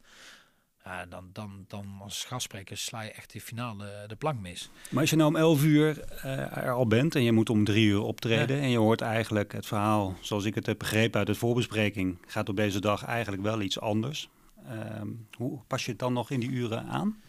[1.10, 4.70] Dan, dan, dan als gastspreker sla je echt de finale de plank mis.
[4.90, 7.64] Maar als je nou om 11 uur uh, er al bent en je moet om
[7.64, 8.60] drie uur optreden.
[8.60, 12.50] en je hoort eigenlijk het verhaal, zoals ik het heb begrepen uit de voorbespreking, gaat
[12.50, 14.30] op deze dag eigenlijk wel iets anders.
[14.66, 17.22] Ehm, hoe pas je het dan nog in die uren aan?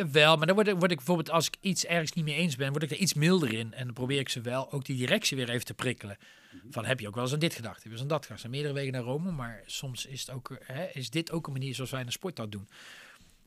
[0.00, 2.56] Jawel, maar dan word ik, word ik bijvoorbeeld, als ik iets ergens niet mee eens
[2.56, 3.74] ben, word ik er iets milder in.
[3.74, 6.18] En dan probeer ik ze wel ook die directie weer even te prikkelen.
[6.52, 6.72] Mhm.
[6.72, 7.76] Van heb je ook wel eens aan dit gedacht?
[7.76, 8.42] Heb je eens aan dat gedacht?
[8.42, 11.46] Er zijn meerdere wegen naar Rome, maar soms is, het ook, hè, is dit ook
[11.46, 12.68] een manier zoals wij in de sport dat doen.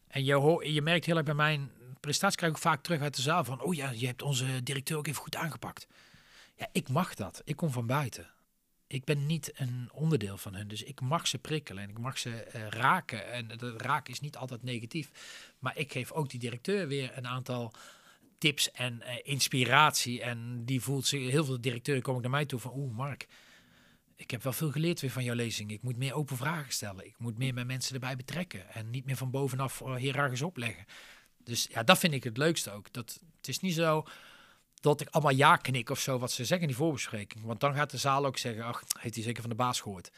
[0.08, 3.22] En je, je merkt heel erg bij mijn prestatie, krijg ik vaak terug uit de
[3.22, 5.88] zaal van, oh ja, je hebt onze directeur ook even goed aangepakt.
[6.58, 7.42] Ja, ik mag dat.
[7.46, 8.33] Ik kom van buiten
[8.94, 10.68] ik ben niet een onderdeel van hen.
[10.68, 13.32] Dus ik mag ze prikkelen en ik mag ze uh, raken.
[13.32, 15.10] En dat raken is niet altijd negatief.
[15.60, 17.74] Maar ik geef ook die directeur weer een aantal
[18.38, 20.22] tips en uh, inspiratie.
[20.22, 23.28] En die voelt zich, heel veel directeuren komen naar mij toe van, oeh Mark,
[24.16, 25.72] ik heb wel veel geleerd weer van jouw lezing.
[25.72, 27.06] Ik moet meer open vragen stellen.
[27.06, 28.74] Ik moet meer mijn mensen erbij betrekken.
[28.74, 30.86] En niet meer van bovenaf uh, opleggen.
[31.44, 32.94] Dus ja, dat vind ik het leukste ook.
[32.94, 34.06] Dat, is niet zo
[34.84, 37.46] dat ik allemaal ja knik of zo wat ze zeggen in die voorbespreking.
[37.46, 40.12] Want dan gaat de zaal ook zeggen, ach, heeft hij zeker van de baas gehoord.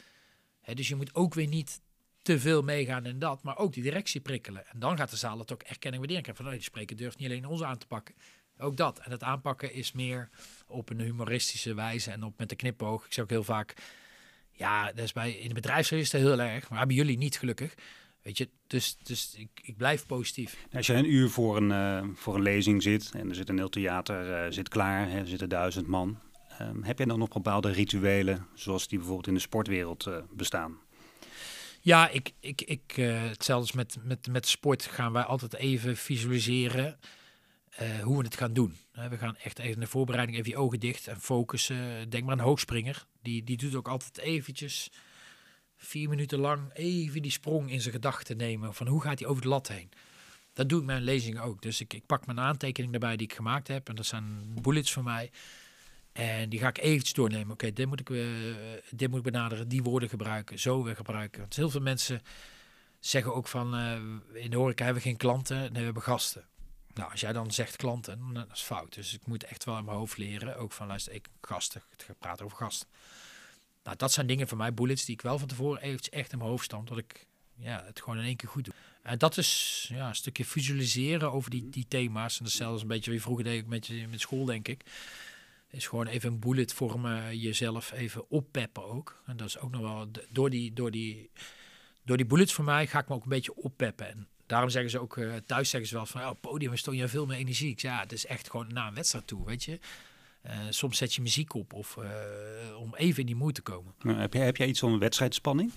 [0.74, 1.80] dus je moet ook weer niet
[2.22, 4.66] te veel meegaan in dat, maar ook die directie prikkelen.
[4.66, 6.44] En dan gaat de zaal het ook erkennen waardering krijgen.
[6.44, 8.14] Van, oh, die spreker durft niet alleen ons aan te pakken.
[8.58, 8.98] Ook dat.
[8.98, 10.28] En het aanpakken is meer
[10.66, 13.06] op een humoristische wijze en op met de knipoog.
[13.06, 13.74] Ik zeg ook heel vaak,
[14.50, 17.38] ja, dat is bij, in de bedrijfsleven is dat heel erg, maar hebben jullie niet
[17.38, 17.74] gelukkig.
[18.26, 20.56] Weet je, dus, dus ik, ik blijf positief.
[20.62, 23.48] Nou, als je een uur voor een, uh, voor een lezing zit en er zit
[23.48, 26.18] een heel theater uh, zit klaar, hè, er zitten duizend man.
[26.60, 30.78] Um, heb je dan nog bepaalde rituelen zoals die bijvoorbeeld in de sportwereld uh, bestaan?
[31.80, 36.98] Ja, ik, ik, ik, hetzelfde als met, met, met sport gaan wij altijd even visualiseren.
[37.70, 38.76] eh, hoe we het gaan doen.
[38.92, 42.10] we gaan echt even in de voorbereiding even je ogen dicht en focussen.
[42.10, 43.06] Denk maar aan een hoogspringer.
[43.22, 44.90] Die, die doet ook altijd eventjes
[45.76, 48.74] vier minuten lang even die sprong in zijn gedachten nemen.
[48.74, 49.90] Van hoe gaat hij over de lat heen?
[50.52, 51.62] Dat doe ik mijn lezingen ook.
[51.62, 53.88] Dus ik, ik pak mijn aantekening erbij die ik gemaakt heb.
[53.88, 55.30] En dat zijn bullets voor mij.
[56.12, 57.52] En die ga ik eventjes doornemen.
[57.52, 58.26] Oké, dit, moet ik, uh,
[58.90, 59.68] dit moet ik benaderen.
[59.68, 60.58] Die woorden gebruiken.
[60.58, 61.40] Zo weer gebruiken.
[61.40, 62.22] Want heel veel mensen
[63.00, 63.74] zeggen ook van...
[63.74, 63.92] Uh,
[64.32, 65.58] in de horeca hebben we geen klanten.
[65.58, 66.44] Nee, we hebben gasten.
[66.94, 68.94] Nou, als jij dan zegt klanten, dat is fout.
[68.94, 70.56] Dus ik moet echt wel in mijn hoofd leren.
[70.56, 71.82] Ook van, luister, ik gasten.
[71.96, 72.88] Ik praten over gasten.
[73.86, 76.38] Nou, dat zijn dingen voor mij, bullets, die ik wel van tevoren eventjes echt in
[76.38, 76.88] mijn hoofd stand.
[76.88, 78.74] Dat ik ja, het gewoon in één keer goed doe.
[79.02, 82.38] En dat is ja, een stukje visualiseren over die, die thema's.
[82.38, 84.82] En dat is zelfs een beetje wie vroeger deed ik met, met school, denk ik.
[85.70, 89.22] Is gewoon even een bullet vormen, jezelf even oppeppen ook.
[89.26, 91.30] En dat is ook nog wel, door die, door die,
[92.04, 94.08] door die bullets voor mij ga ik me ook een beetje oppeppen.
[94.08, 97.08] En daarom zeggen ze ook, uh, thuis zeggen ze wel van, oh, podium stoon je
[97.08, 97.70] veel meer energie.
[97.70, 99.78] Ik zeg, ja, het is echt gewoon na een wedstrijd toe, weet je.
[100.46, 103.94] Uh, soms zet je muziek op of uh, om even in die moed te komen.
[103.98, 105.72] heb, jij, heb jij iets van wedstrijdspanning?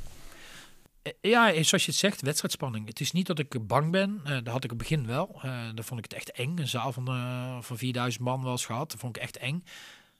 [1.21, 2.87] Ja, zoals je het zegt, wedstrijdspanning.
[2.87, 4.21] Het is niet dat ik bang ben.
[4.23, 5.41] Uh, dat had ik op het begin wel.
[5.45, 6.59] Uh, dan vond ik het echt eng.
[6.59, 8.91] Een zaal van, uh, van 4000 man wel eens gehad.
[8.91, 9.63] Dat vond ik echt eng.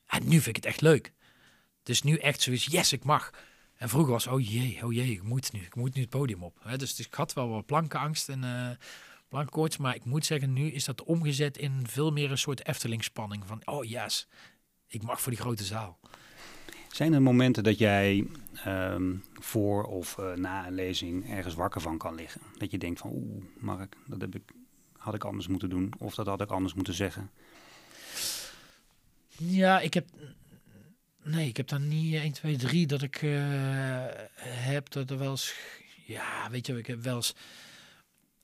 [0.06, 1.14] En nu vind ik het echt leuk.
[1.80, 3.32] Het is nu echt zoiets, yes, ik mag.
[3.76, 5.60] En vroeger was, oh jee, oh jee, ik moet nu.
[5.60, 6.58] Ik moet nu het podium op.
[6.64, 8.44] Hè, dus, dus, ik had wel wat plankenangst en
[9.30, 9.78] plankkoorts.
[9.78, 13.44] Maar ik moet zeggen, nu is dat omgezet in veel meer een soort Efteling-spanning.
[13.46, 14.28] Van, oh yes,
[14.88, 16.00] ik mag voor die grote zaal.
[16.92, 18.28] Zijn er momenten dat jij
[18.68, 22.42] um, voor of uh, na een lezing ergens wakker van kan liggen?
[22.58, 24.44] Dat je denkt van, oeh, Mark, dat heb ik,
[24.98, 25.94] had ik anders moeten doen.
[25.98, 27.32] Of dat had ik anders moeten zeggen.
[29.38, 30.08] Ja, ik heb...
[31.24, 33.40] Nee, ik heb dan niet 1, 2, 3 dat ik uh,
[34.44, 35.56] heb dat er wel eens...
[36.06, 37.36] Ja, weet je, ik heb wel eens...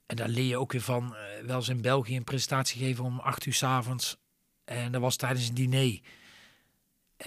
[0.05, 3.03] En daar leer je ook weer van, uh, wel eens in België een presentatie geven
[3.03, 4.17] om 8 uur s avonds.
[4.65, 5.99] En dat was tijdens een diner.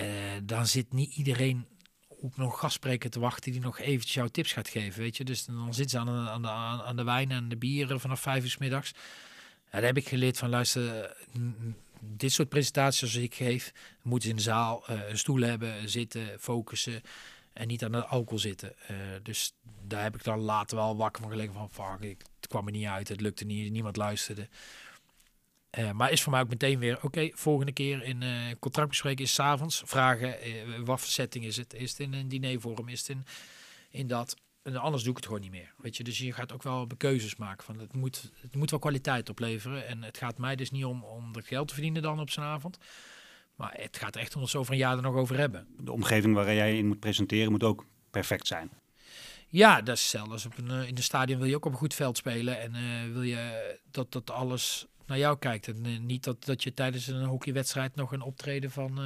[0.01, 0.07] Uh,
[0.43, 1.67] dan zit niet iedereen
[2.09, 5.25] op nog gastspreker te wachten die nog eventjes jouw tips gaat geven, weet je.
[5.25, 6.49] Dus dan zitten ze aan de, aan de,
[6.85, 8.93] aan de wijn en de bieren vanaf vijf uur s middags.
[9.65, 11.17] En daar heb ik geleerd van, luister,
[12.01, 16.41] dit soort presentaties als ik geef, moeten in de zaal uh, een stoel hebben, zitten,
[16.41, 17.03] focussen
[17.53, 18.75] en niet aan de alcohol zitten.
[19.23, 19.53] Dus
[19.87, 22.87] daar heb ik dan later wel wakker van gelegen van, fuck, ik, kwam er niet
[22.87, 24.49] uit, het lukte niet, niemand luisterde.
[25.79, 29.25] Uh, maar is voor mij ook meteen weer, oké, volgende keer in uh, contract bespreken
[29.25, 29.83] is s'avonds.
[29.85, 31.75] Vragen, uh, wat voor setting is het?
[31.75, 32.89] Is het in een dinervorm?
[32.89, 33.25] Is het in,
[33.91, 34.37] in dat?
[34.63, 35.73] En anders doe ik het gewoon niet meer.
[35.77, 37.65] Weet je, dus je gaat ook wel keuzes maken.
[37.65, 39.87] Van het, moet, het moet wel kwaliteit opleveren.
[39.87, 42.47] En het gaat mij dus niet om, om er geld te verdienen dan op zijn
[42.47, 42.79] avond.
[43.55, 45.67] Maar het gaat echt om het over een jaar er nog over hebben.
[45.81, 48.71] De omgeving waar jij in moet presenteren moet ook perfect zijn.
[49.51, 51.95] Ja, dat is zelfs op een, in de stadion wil je ook op een goed
[51.95, 52.61] veld spelen.
[52.61, 55.69] En wil je dat, dat alles naar jou kijkt.
[55.69, 59.01] En uh, niet dat, dat je tijdens een hockeywedstrijd nog een optreden van,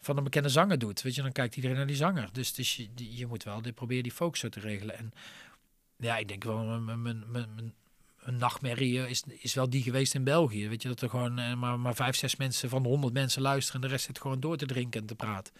[0.00, 1.02] van een bekende zanger doet.
[1.02, 2.28] Weet je, dan kijkt iedereen naar die zanger.
[2.32, 4.98] Dus, dus je, je moet wel proberen die focus zo te regelen.
[4.98, 5.12] En
[5.96, 7.74] ja, ik denk wel, mijn, mijn, mijn,
[8.18, 10.68] een nachtmerrie is, is wel die geweest in België.
[10.68, 13.80] Weet je, dat er gewoon maar, maar vijf, zes mensen van de honderd mensen luisteren
[13.80, 15.52] en de rest zit gewoon door te drinken en te praten.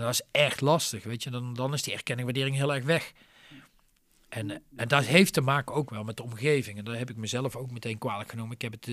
[0.00, 1.30] Dat is echt lastig, weet je.
[1.30, 3.12] Dan, dan is die erkenning, waardering heel erg weg.
[4.28, 6.78] En, en dat heeft te maken ook wel met de omgeving.
[6.78, 8.54] En daar heb ik mezelf ook meteen kwalijk genomen.
[8.54, 8.88] Ik heb het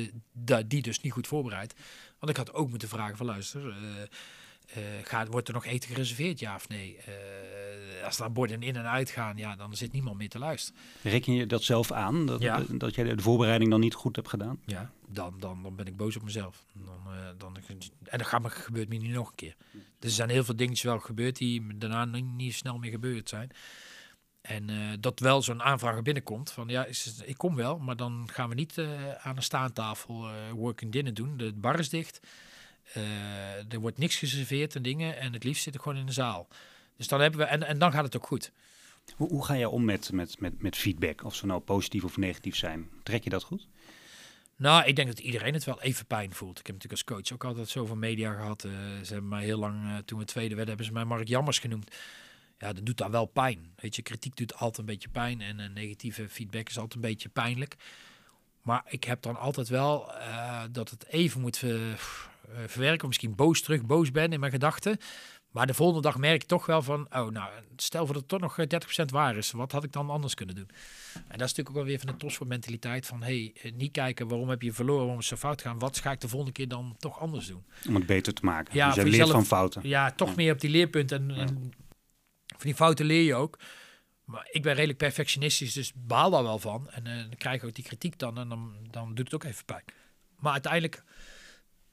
[0.50, 1.76] uh, die dus niet goed voorbereid.
[2.20, 5.90] Want ik had ook moeten vragen van luister, uh, uh, gaat, wordt er nog eten
[5.90, 6.98] gereserveerd, ja of nee?
[8.08, 10.82] Als daar borden in en uit gaan, ja, dan zit niemand meer te luisteren.
[11.02, 12.64] Reken je dat zelf aan, dat, ja.
[12.70, 14.60] dat jij de voorbereiding dan niet goed hebt gedaan?
[14.66, 16.66] Ja, dan, dan, dan ben ik boos op mezelf.
[16.74, 17.58] Dan, dan,
[18.04, 19.56] en dat gaat me, gebeurt me niet nog een keer.
[19.72, 23.30] Dus er zijn heel veel dingetjes wel gebeurd die daarna niet, niet snel meer gebeurd
[23.30, 23.52] zijn.
[24.42, 28.30] En uh, dat wel zo'n aanvraag binnenkomt van ja, is, ik kom wel, maar dan
[28.32, 31.38] gaan we niet uh, aan een staantafel working dinner doen.
[31.38, 32.20] De bar is dicht,
[33.70, 36.48] er wordt niks geserveerd en dingen en het liefst zit ik gewoon in de zaal.
[36.98, 38.52] Dus dan hebben we, en, en dan gaat het ook goed.
[39.16, 42.18] Hoe, hoe ga je om met, met, met, met feedback, of ze nou positief of
[42.18, 42.90] negatief zijn?
[43.04, 43.68] Trek je dat goed?
[44.56, 46.60] Nou, ik denk dat iedereen het wel even pijn voelt.
[46.60, 48.62] Ik heb natuurlijk als coach ook altijd zoveel media gehad.
[48.62, 51.92] ze hebben mij heel lang, toen we tweede werden, hebben ze mij Mark Jammers genoemd
[52.58, 53.74] ja, dat doet dan wel pijn.
[53.76, 57.10] Weet je, kritiek doet altijd een beetje pijn en een negatieve feedback is altijd een
[57.10, 57.76] beetje pijnlijk.
[58.62, 61.98] Maar ik heb dan altijd wel uh, dat het even moet ver, uh,
[62.68, 63.08] verwerken.
[63.08, 64.98] Misschien boos terug, boos ben in mijn gedachten.
[65.52, 68.42] Maar de volgende dag merk ik toch wel van, oh nou, stel voor dat het
[68.42, 69.52] toch nog 30% waar is.
[69.52, 70.70] Wat had ik dan anders kunnen doen?
[71.14, 73.92] En dat is natuurlijk ook wel weer van de topsport mentaliteit van, hey, eh, niet
[73.92, 75.80] kijken waarom heb je verloren, waarom is zo fout gaan.
[75.80, 77.66] Wat ga ik de volgende keer dan toch anders doen?
[77.88, 78.76] Om het beter te maken.
[78.76, 79.88] Ja, dus je leert van fouten.
[79.88, 81.32] Ja, toch meer op die leerpunten.
[81.32, 81.74] En, en
[82.48, 83.58] van die fouten leer je ook.
[84.24, 86.90] Maar ik ben redelijk perfectionistisch, dus baal daar wel van.
[86.90, 89.44] En uh, dan krijg ik ook die kritiek dan en dan, dan doet het ook
[89.44, 89.84] even pijn.
[90.40, 91.04] Maar uiteindelijk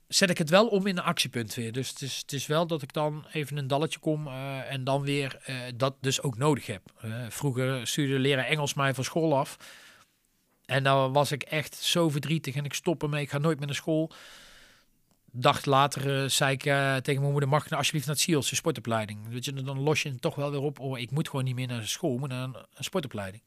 [0.08, 1.72] zet ik het wel om in een actiepunt weer.
[1.72, 4.84] Dus het is, het is wel dat ik dan even een dalletje kom uh, en
[4.84, 6.82] dan weer uh, dat dus ook nodig heb.
[7.04, 9.56] Uh, vroeger stuurde leren Engels mij van school af.
[10.64, 13.22] En dan was ik echt zo verdrietig en ik stop ermee.
[13.22, 14.12] Ik ga nooit meer naar school.
[15.36, 16.62] Dag later zei ik
[17.02, 19.28] tegen mijn moeder, mag ik nou alsjeblieft naar het de sportopleiding.
[19.28, 20.78] Weet je, dan los je het toch wel weer op.
[20.78, 23.42] Oh, ik moet gewoon niet meer naar school, maar naar een, een sportopleiding.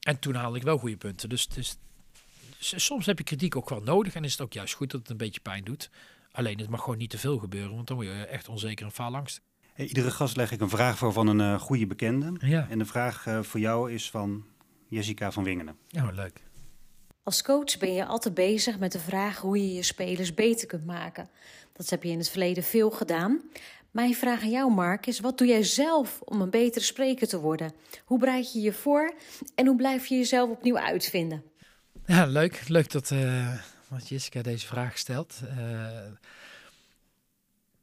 [0.00, 1.28] En toen haalde ik wel goede punten.
[1.28, 1.76] Dus, dus
[2.58, 5.10] soms heb je kritiek ook wel nodig en is het ook juist goed dat het
[5.10, 5.90] een beetje pijn doet.
[6.32, 8.92] Alleen het mag gewoon niet te veel gebeuren, want dan word je echt onzeker en
[8.92, 9.40] faalangst.
[9.72, 12.32] Hey, iedere gast leg ik een vraag voor van een uh, goede bekende.
[12.38, 12.66] Ja.
[12.70, 14.44] En de vraag uh, voor jou is van
[14.88, 15.76] Jessica van Wingenen.
[15.88, 16.42] Ja, leuk.
[17.22, 20.86] Als coach ben je altijd bezig met de vraag hoe je je spelers beter kunt
[20.86, 21.28] maken.
[21.72, 23.42] Dat heb je in het verleden veel gedaan.
[23.90, 27.40] Mijn vraag aan jou, Mark, is: wat doe jij zelf om een betere spreker te
[27.40, 27.72] worden?
[28.04, 29.14] Hoe bereid je je voor
[29.54, 31.42] en hoe blijf je jezelf opnieuw uitvinden?
[32.08, 32.68] Ja, leuk.
[32.68, 33.54] Leuk dat, uh,
[34.04, 35.40] Jessica deze vraag stelt.
[35.44, 36.04] Uh,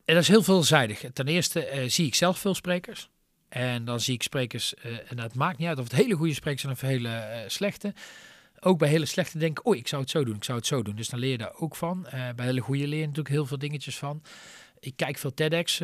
[0.06, 1.04] en dat is heel veelzijdig.
[1.14, 3.10] Ten eerste uh, zie ik zelf veel sprekers.
[3.50, 4.74] En dan zie ik sprekers,
[5.08, 7.94] en het maakt niet uit of het hele goede sprekers zijn of hele slechte.
[8.60, 10.68] Ook bij hele slechte denk ik, oh, ik zou het zo doen, ik zou het
[10.68, 10.96] zo doen.
[10.96, 12.08] Dus dan leer je daar ook van.
[12.36, 14.22] bij hele goede leer je natuurlijk heel veel dingetjes van.
[14.80, 15.82] Ik kijk veel TEDx,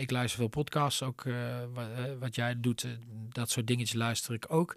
[0.00, 1.24] ik luister veel podcasts, ook
[2.18, 2.86] wat, jij doet,
[3.28, 4.76] dat soort dingetjes luister ik ook.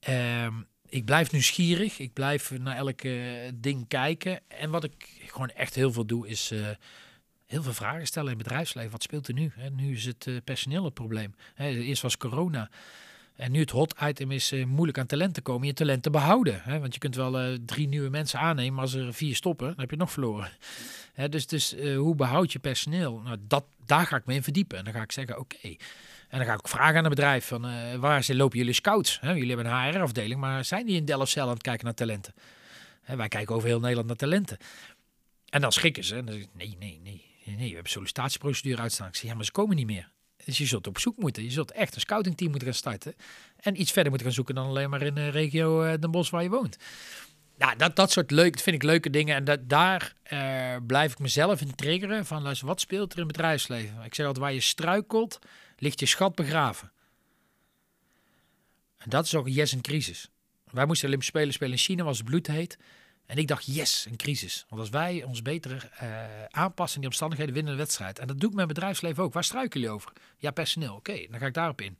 [0.00, 0.54] Ehm,
[0.88, 1.98] ik blijf nieuwsgierig.
[1.98, 4.40] Ik blijf naar elke ding kijken.
[4.48, 6.66] En wat ik gewoon echt heel veel doe, is uh,
[7.46, 8.90] heel veel vragen stellen in het bedrijfsleven.
[8.90, 9.52] Wat speelt er nu?
[9.72, 11.34] Nu is het uh, personeel het probleem.
[11.56, 12.70] Eerst was corona.
[13.36, 16.60] En nu het hot item is moeilijk aan talenten komen, je talenten behouden.
[16.62, 16.80] Hè?
[16.80, 19.90] Want je kunt wel drie nieuwe mensen aannemen, maar als er vier stoppen, dan heb
[19.90, 20.50] je nog verloren.
[21.12, 23.20] Hè, dus dus hoe behoud je personeel?
[23.24, 24.78] Nou, dat, daar ga ik me in verdiepen.
[24.78, 25.76] En dan ga ik zeggen, oké,
[26.28, 28.72] en dan ga ik ook vragen aan het bedrijf van uh, waar ze lopen jullie
[28.72, 29.18] scouts?
[29.22, 32.34] Jullie hebben een HR-afdeling, maar zijn die in Delfzijl aan het kijken naar talenten?
[33.06, 34.58] Wij kijken over heel Nederland naar talenten.
[35.48, 36.16] En dan schrikken ze.
[36.16, 39.08] En dan ik, nee, nee, nee, nee, we hebben sollicitatieprocedure uitstaan.
[39.08, 40.10] Ik zeg, ja, maar ze komen niet meer.
[40.44, 41.42] Dus je zult op zoek moeten.
[41.42, 43.14] Je zult echt een scoutingteam moeten gaan starten.
[43.56, 46.30] En iets verder moeten gaan zoeken dan alleen maar in de regio uh, Den Bosch
[46.30, 46.76] waar je woont.
[47.58, 49.36] Nou, dat, dat soort leuk, dat vind ik leuke dingen.
[49.36, 52.26] En dat, daar uh, blijf ik mezelf in triggeren.
[52.26, 54.04] Van luister, wat speelt er in het bedrijfsleven?
[54.04, 55.38] Ik zeg altijd, waar je struikelt,
[55.76, 56.92] ligt je schat begraven.
[58.98, 60.30] En dat is ook yes, een crisis.
[60.70, 62.78] Wij moesten Olympische Spelen spelen in China, was het bloedheet.
[63.26, 64.64] En ik dacht, yes, een crisis.
[64.68, 68.18] Want als wij ons beter uh, aanpassen in die omstandigheden, winnen de wedstrijd.
[68.18, 69.32] En dat doe ik met bedrijfsleven ook.
[69.32, 70.12] Waar struiken jullie over?
[70.38, 70.94] Ja, personeel.
[70.94, 71.98] Oké, dan ga ik daarop in.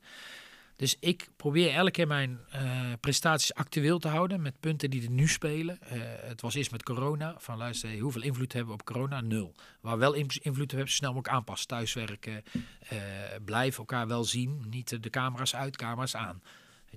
[0.76, 5.10] Dus ik probeer elke keer mijn uh, prestaties actueel te houden met punten die er
[5.10, 5.78] nu spelen.
[5.82, 7.34] Uh, het was eerst met corona.
[7.38, 9.20] Van luister, hoeveel invloed hebben we op corona?
[9.20, 9.54] Nul.
[9.80, 11.68] Waar wel invloed hebben, snel mogelijk aanpassen.
[11.68, 12.44] Thuiswerken,
[12.92, 12.98] uh,
[13.44, 14.64] blijven elkaar wel zien.
[14.70, 16.42] Niet de camera's uit, camera's aan.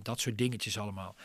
[0.02, 1.15] Dat soort dingetjes allemaal.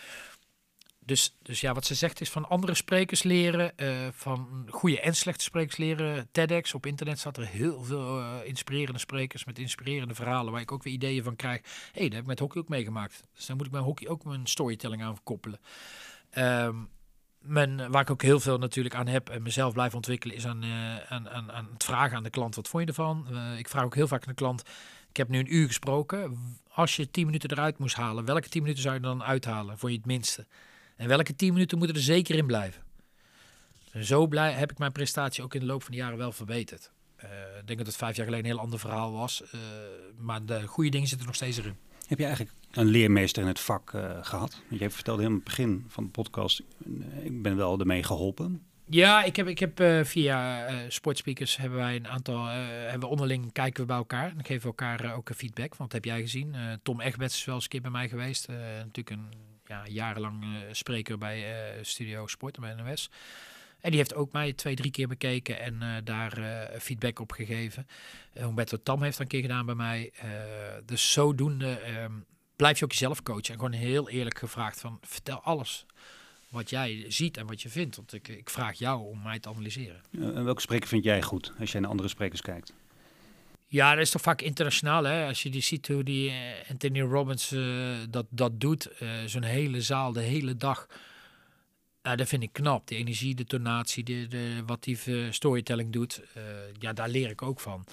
[1.06, 5.14] Dus, dus ja, wat ze zegt is van andere sprekers leren, uh, van goede en
[5.14, 6.28] slechte sprekers leren.
[6.32, 10.72] TEDx, op internet staat er heel veel uh, inspirerende sprekers met inspirerende verhalen waar ik
[10.72, 11.60] ook weer ideeën van krijg.
[11.62, 13.22] Hé, hey, dat heb ik met hockey ook meegemaakt.
[13.34, 15.60] Dus dan moet ik mijn hockey ook mijn storytelling aan koppelen.
[16.38, 16.88] Um,
[17.38, 20.64] men, waar ik ook heel veel natuurlijk aan heb en mezelf blijf ontwikkelen, is aan,
[21.08, 23.26] aan, aan, aan het vragen aan de klant: wat vond je ervan?
[23.58, 24.62] ik vraag ook heel vaak aan de klant:
[25.08, 26.38] ik heb nu een uur gesproken.
[26.68, 29.90] Als je tien minuten eruit moest halen, welke tien minuten zou je dan uithalen voor
[29.90, 30.46] je het minste?
[30.96, 32.82] En welke 10 minuten moeten er zeker in blijven?
[34.02, 36.90] zo blij, heb ik mijn prestatie ook in de loop van de jaren wel verbeterd.
[37.24, 37.30] Uh,
[37.60, 39.42] ik denk dat het vijf jaar geleden een heel ander verhaal was.
[39.42, 39.60] Uh,
[40.18, 41.76] maar de goede dingen zitten nog steeds erin.
[42.06, 44.62] Heb je eigenlijk een leermeester in het vak uh, gehad?
[44.68, 46.62] Je hebt verteld helemaal het begin van de podcast.
[47.22, 48.62] Ik ben wel ermee geholpen.
[48.88, 53.52] Ja, ik heb, ik heb uh, via uh, sportspeakers hebben wij een aantal, hebben onderling
[53.52, 54.28] kijken we bij elkaar.
[54.36, 55.74] En geven we elkaar ook feedback.
[55.74, 56.54] Want heb jij gezien.
[56.82, 58.48] Tom Egberts is wel eens een keer bij mij geweest.
[58.48, 63.10] natuurlijk een ja, jarenlang uh, spreker bij uh, Studio Sport bij NOS.
[63.80, 66.38] En die heeft ook mij twee, drie keer bekeken en uh, daar
[66.78, 67.86] feedback op gegeven.
[68.32, 70.12] Humberto Tam heeft een keer gedaan bij mij.
[70.84, 72.24] dus zodoende um,
[72.56, 73.52] blijf je ook jezelf coachen.
[73.52, 75.86] En gewoon heel eerlijk gevraagd van vertel alles
[76.48, 77.96] wat jij ziet en wat je vindt.
[77.96, 80.02] Want ik, ik vraag jou om mij te analyseren.
[80.10, 82.72] en welke spreker vind jij goed als jij naar andere sprekers kijkt?
[83.74, 85.04] Ja, dat is toch vaak internationaal.
[85.04, 85.26] Hè?
[85.26, 86.36] Als je die ziet hoe die uh,
[86.70, 88.88] Anthony Robbins uh, dat, dat doet.
[89.02, 90.86] Uh, Zo'n hele zaal, de hele dag.
[92.02, 92.86] dat vind ik knap.
[92.86, 94.98] De energie, de tonatie, de, de, wat die
[95.30, 96.22] storytelling doet.
[96.78, 97.84] ja, daar leer ik ook van.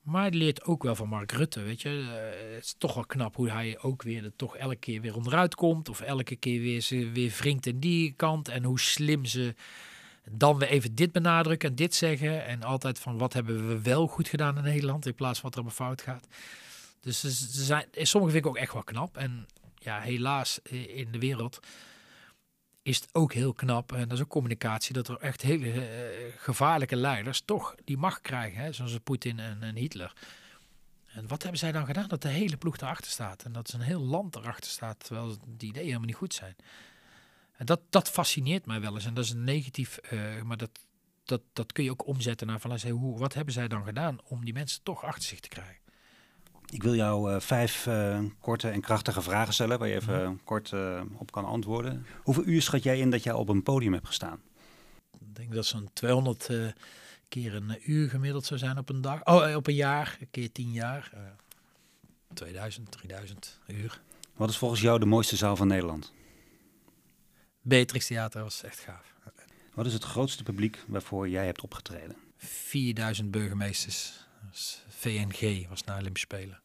[0.00, 1.88] Maar je leert ook wel van Mark Rutte, weet je.
[2.54, 5.54] het is toch wel knap hoe hij ook weer er toch elke keer weer onderuit
[5.54, 5.88] komt.
[5.88, 8.48] Of elke keer weer, ze weer wringt in die kant.
[8.48, 9.54] En hoe slim ze
[10.30, 12.46] dan weer even dit benadrukken en dit zeggen.
[12.46, 15.58] En altijd van wat hebben we wel goed gedaan in Nederland in plaats van wat
[15.58, 16.26] er maar fout gaat.
[17.00, 19.16] Dus ze zijn, sommige vind ik ook echt wel knap.
[19.16, 19.46] En
[19.78, 21.60] ja, helaas in de wereld
[22.84, 26.32] is het ook heel knap, en dat is ook communicatie, dat er echt hele eh,
[26.36, 30.12] gevaarlijke leiders toch die macht krijgen, hè, zoals Poetin en, en, Hitler.
[31.06, 32.08] En wat hebben zij dan gedaan?
[32.08, 35.68] Dat de hele ploeg erachter staat en dat een heel land erachter staat, terwijl die
[35.68, 36.56] ideeën helemaal niet goed zijn.
[37.56, 40.70] En dat, dat fascineert mij wel eens en dat is een negatief, uh, maar dat,
[41.24, 44.44] dat, dat kun je ook omzetten naar van, hoe, wat hebben zij dan gedaan om
[44.44, 45.82] die mensen toch achter zich te krijgen?
[46.70, 50.30] Ik wil jou uh, vijf uh, korte en krachtige vragen stellen waar je even uh,
[50.44, 50.72] kort
[51.16, 52.06] op kan antwoorden.
[52.22, 54.40] Hoeveel uur schat jij in dat jij op een podium hebt gestaan?
[55.12, 56.50] Ik denk dat zo'n 200
[57.28, 59.24] keer een uur gemiddeld zou zijn op een dag.
[59.24, 61.12] Oh, op een jaar, een keer 10 jaar.
[62.34, 64.00] 2000, 3000 uur.
[64.36, 66.12] Wat is volgens jou de mooiste zaal van Nederland?
[67.66, 69.14] Beatrix Theater was echt gaaf.
[69.74, 72.16] Wat is het grootste publiek waarvoor jij hebt opgetreden?
[72.36, 74.12] 4000 burgemeesters.
[74.88, 76.60] VNG was na Olympische Spelen.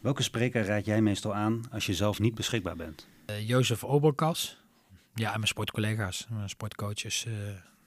[0.00, 3.06] Welke spreker raad jij meestal aan als je zelf niet beschikbaar bent?
[3.26, 4.56] Uh, Jozef Oberkas.
[5.14, 7.24] Ja, en mijn sportcollega's, mijn sportcoaches.
[7.24, 7.34] Uh,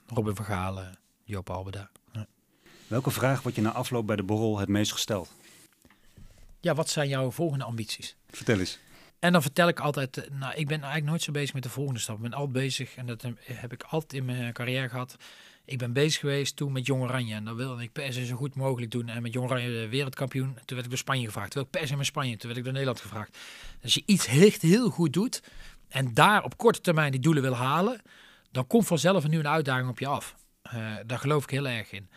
[0.07, 1.89] Robin van Galen, Joop Albeda.
[2.11, 2.27] Ja.
[2.87, 5.31] Welke vraag wordt je na afloop bij de borrel het meest gesteld?
[6.59, 8.15] Ja, wat zijn jouw volgende ambities?
[8.29, 8.79] Vertel eens.
[9.23, 11.69] En dan vertel ik altijd, eh, nou, ik ben eigenlijk nooit zo bezig met de
[11.69, 12.15] volgende stap.
[12.15, 15.17] Ik ben altijd bezig, en dat heb ik altijd in mijn carrière gehad,
[15.65, 17.35] ik ben bezig geweest toen met Jong Oranje.
[17.35, 19.09] En dat wilde ik per se zo goed mogelijk doen.
[19.09, 20.53] En met Jong Oranje wereldkampioen.
[20.53, 21.51] Toen werd ik door Spanje gevraagd.
[21.51, 22.37] Toen werd ik per se Spanje.
[22.37, 23.37] Toen werd ik door Nederland gevraagd.
[23.83, 25.43] Als je iets echt heel goed doet.
[25.87, 28.01] En daar op korte termijn die doelen wil halen.
[28.51, 30.35] Dan komt vanzelf nu een uitdaging op je af.
[31.05, 32.09] Daar geloof ik heel erg in.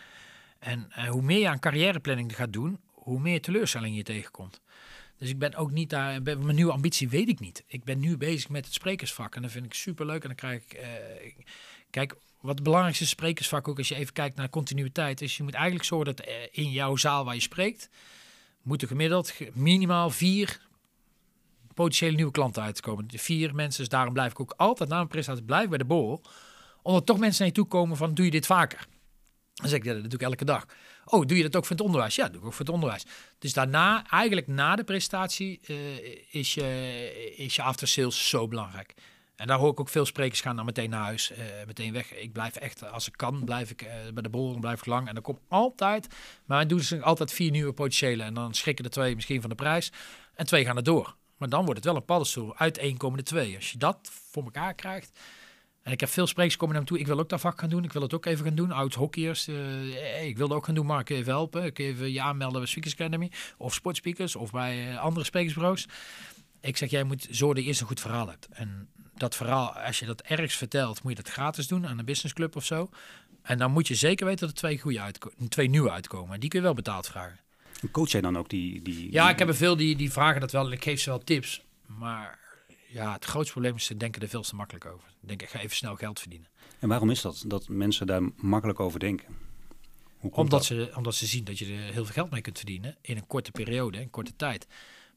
[0.59, 2.79] En hoe meer je aan carrièreplanning gaat doen.
[2.91, 4.61] Hoe meer teleurstelling je tegenkomt.
[5.17, 6.21] Dus ik ben ook niet daar.
[6.21, 7.63] Mijn nieuwe ambitie weet ik niet.
[7.67, 9.35] Ik ben nu bezig met het sprekersvak.
[9.35, 10.21] En dat vind ik super leuk.
[10.21, 10.73] En dan krijg ik.
[10.73, 11.43] Uh,
[11.89, 15.53] kijk, wat het belangrijkste sprekersvak ook, als je even kijkt naar continuïteit, is je moet
[15.53, 17.89] eigenlijk zorgen dat in jouw zaal waar je spreekt,
[18.61, 20.65] moeten gemiddeld minimaal vier
[21.77, 23.07] potentiële nieuwe klanten uitkomen.
[23.07, 25.85] De vier mensen, dus daarom blijf ik ook altijd na mijn presentatie blijven bij de
[25.85, 26.21] borrel.
[26.81, 28.87] Omdat toch mensen naar je toe komen van, doe je dit vaker?
[29.53, 30.65] Dan zeg ik, dat doe ik elke dag.
[31.09, 32.15] Oh, doe je dat ook voor het onderwijs?
[32.15, 33.05] Ja, doe ik ook voor het onderwijs.
[33.39, 35.77] Dus daarna, eigenlijk na de presentatie, uh,
[36.29, 38.93] is, je, is je after sales zo belangrijk.
[39.35, 42.13] En daar hoor ik ook veel sprekers gaan dan meteen naar huis, uh, meteen weg.
[42.13, 45.07] Ik blijf echt, als ik kan, blijf ik uh, bij de bol, blijf ik lang.
[45.07, 46.07] En dan komt altijd,
[46.45, 48.23] maar dan doen ze altijd vier nieuwe potentiële.
[48.23, 49.91] En dan schrikken de twee misschien van de prijs.
[50.35, 51.15] En twee gaan er door.
[51.37, 52.55] Maar dan wordt het wel een paddenstoel.
[52.55, 53.55] Uit één komen de twee.
[53.55, 55.19] Als je dat voor elkaar krijgt.
[55.87, 56.99] En ik heb veel sprekers komen naar me toe.
[56.99, 57.83] Ik wil ook dat vak gaan doen.
[57.83, 58.71] Ik wil het ook even gaan doen.
[58.71, 59.47] Oud hockeyers.
[59.47, 60.85] Uh, ik wil het ook gaan doen.
[60.85, 61.63] Mark, even helpen.
[61.63, 63.31] Ik even je aanmelden bij Speakers Academy.
[63.57, 64.35] Of Sportspeakers.
[64.35, 65.87] Of bij andere sprekersbureaus.
[66.61, 68.47] Ik zeg, jij moet zorgen dat je eerst een goed verhaal hebt.
[68.51, 72.05] En dat verhaal, als je dat ergens vertelt, moet je dat gratis doen aan een
[72.05, 72.89] businessclub of zo.
[73.41, 76.39] En dan moet je zeker weten dat er twee, goede uitkomen, twee nieuwe uitkomen.
[76.39, 77.39] Die kun je wel betaald vragen.
[77.91, 79.11] coach jij dan ook die, die...
[79.11, 81.23] Ja, ik heb er veel die, die vragen dat wel en ik geef ze wel
[81.23, 81.65] tips.
[81.85, 82.46] Maar
[82.87, 85.07] ja, het grootste probleem is ze denken er veel te makkelijk over.
[85.21, 86.47] Ik denk, ik ga even snel geld verdienen.
[86.79, 89.45] En waarom is dat, dat mensen daar makkelijk over denken?
[90.19, 93.17] Omdat, Ze, omdat ze zien dat je er heel veel geld mee kunt verdienen in
[93.17, 94.67] een korte periode, in korte tijd.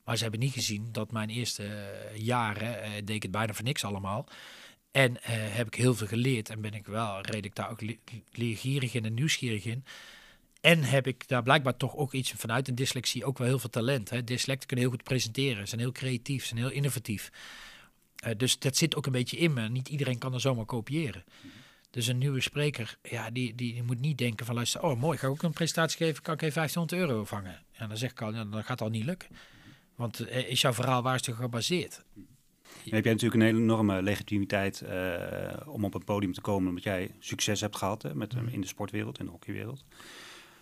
[0.05, 3.53] Maar ze hebben niet gezien dat mijn eerste eh, jaren uh, deed ik het bijna
[3.53, 4.27] voor niks allemaal.
[4.91, 7.81] En uh, heb ik heel veel geleerd en ben ik wel, reed ik daar ook
[8.33, 9.85] leergierig in en nieuwsgierig in.
[10.61, 13.71] En heb ik daar blijkbaar toch ook iets vanuit een dyslexie ook wel heel veel
[13.71, 14.11] talent.
[14.11, 14.25] Hè.
[14.25, 17.31] Dyslecten kunnen heel goed presenteren, zijn heel creatief, zijn heel innovatief.
[18.27, 19.69] Uh, dus dat zit ook een beetje in me.
[19.69, 21.25] Niet iedereen kan er zomaar kopiëren.
[21.91, 25.19] Dus een nieuwe spreker, ja, die, die, die, moet niet denken van luister, oh mooi,
[25.19, 27.63] ga ik ook een presentatie geven, kan ik even 1500 euro vangen.
[27.73, 29.29] En dan zeg ik al, dan gaat al niet lukken.
[29.95, 32.03] Want eh, is jouw verhaal waar is het gebaseerd?
[32.15, 36.85] Dan heb jij natuurlijk een enorme legitimiteit uh, om op het podium te komen, omdat
[36.85, 38.49] jij succes hebt gehad hè, met, mm.
[38.49, 39.85] in de sportwereld, in de hockeywereld.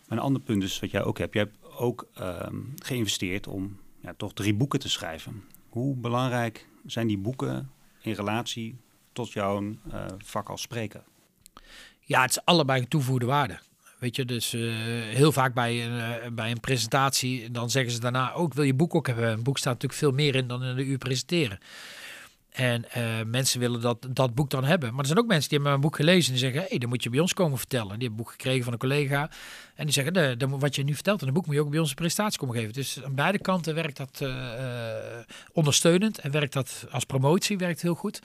[0.09, 1.35] Een ander punt is wat jij ook hebt.
[1.35, 5.44] Jij hebt ook uh, geïnvesteerd om ja, toch drie boeken te schrijven.
[5.68, 8.77] Hoe belangrijk zijn die boeken in relatie
[9.12, 9.75] tot jouw uh,
[10.18, 11.03] vak als spreker?
[12.01, 13.59] Ja, het is allebei toevoegde waarde.
[13.99, 18.01] Weet je, dus uh, heel vaak bij een, uh, bij een presentatie, dan zeggen ze
[18.01, 19.31] daarna ook, wil je boek ook hebben?
[19.31, 21.59] Een boek staat natuurlijk veel meer in dan in een uur presenteren.
[22.50, 24.90] En uh, mensen willen dat, dat boek dan hebben.
[24.90, 26.88] Maar er zijn ook mensen die hebben mijn boek gelezen en die zeggen, hey, dan
[26.88, 27.98] moet je bij ons komen vertellen.
[27.98, 29.30] Die hebben een boek gekregen van een collega.
[29.74, 31.79] En die zeggen, de, wat je nu vertelt in een boek moet je ook bij
[31.79, 32.73] ons een presentatie komen geven.
[32.73, 34.31] Dus aan beide kanten werkt dat
[35.52, 38.20] ondersteunend en werkt dat als promotie, werkt heel goed.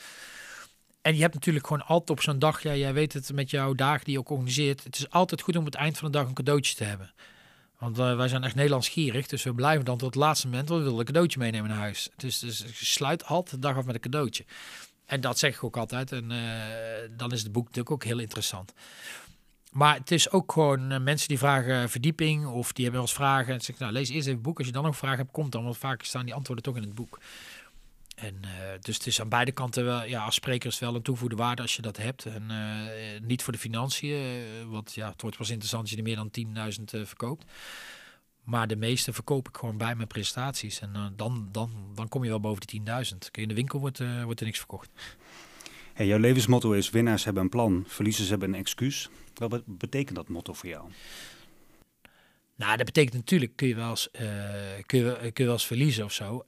[1.02, 3.74] En je hebt natuurlijk gewoon altijd op zo'n dag, ja, jij weet het met jouw
[3.74, 4.84] dagen die je ook organiseert.
[4.84, 7.12] Het is altijd goed om het eind van de dag een cadeautje te hebben.
[7.84, 10.70] Want uh, wij zijn echt Nederlands gierig, dus we blijven dan tot het laatste moment,
[10.70, 12.10] we willen een cadeautje meenemen naar huis.
[12.16, 14.46] Dus, dus sluit altijd de dag af met een cadeautje.
[15.06, 16.12] En dat zeg ik ook altijd.
[16.12, 16.40] En uh,
[17.18, 18.74] dan is het boek natuurlijk ook heel interessant.
[19.72, 23.54] Maar het is ook gewoon uh, mensen die vragen verdieping of die hebben ons vragen.
[23.54, 24.58] En zeg nou, lees eerst even het boek.
[24.58, 25.64] Als je dan nog vragen hebt, komt dan.
[25.64, 27.20] Want vaak staan die antwoorden toch in het boek.
[28.24, 28.42] En,
[28.82, 31.62] dus het is aan beide kanten wel, ja, als spreker is wel een toevoegde waarde
[31.62, 32.26] als je dat hebt.
[32.26, 32.52] En
[33.22, 36.32] niet voor de financiën, want ja, het wordt pas interessant als je er meer dan
[36.80, 37.46] 10.000 verkoopt.
[38.44, 40.80] Maar de meeste verkoop ik gewoon bij mijn prestaties.
[40.80, 42.82] En dan, dan, dan kom je wel boven de
[43.14, 43.18] 10.000.
[43.32, 44.90] In de winkel wordt, wordt er niks verkocht.
[45.94, 49.10] Hey, jouw levensmotto is winnaars hebben een plan, verliezers hebben een excuus.
[49.34, 50.90] Wat betekent dat motto voor jou?
[52.56, 54.10] Nou, dat betekent natuurlijk, kun je wel eens,
[54.86, 56.44] kun je, kun je wel eens verliezen of zo.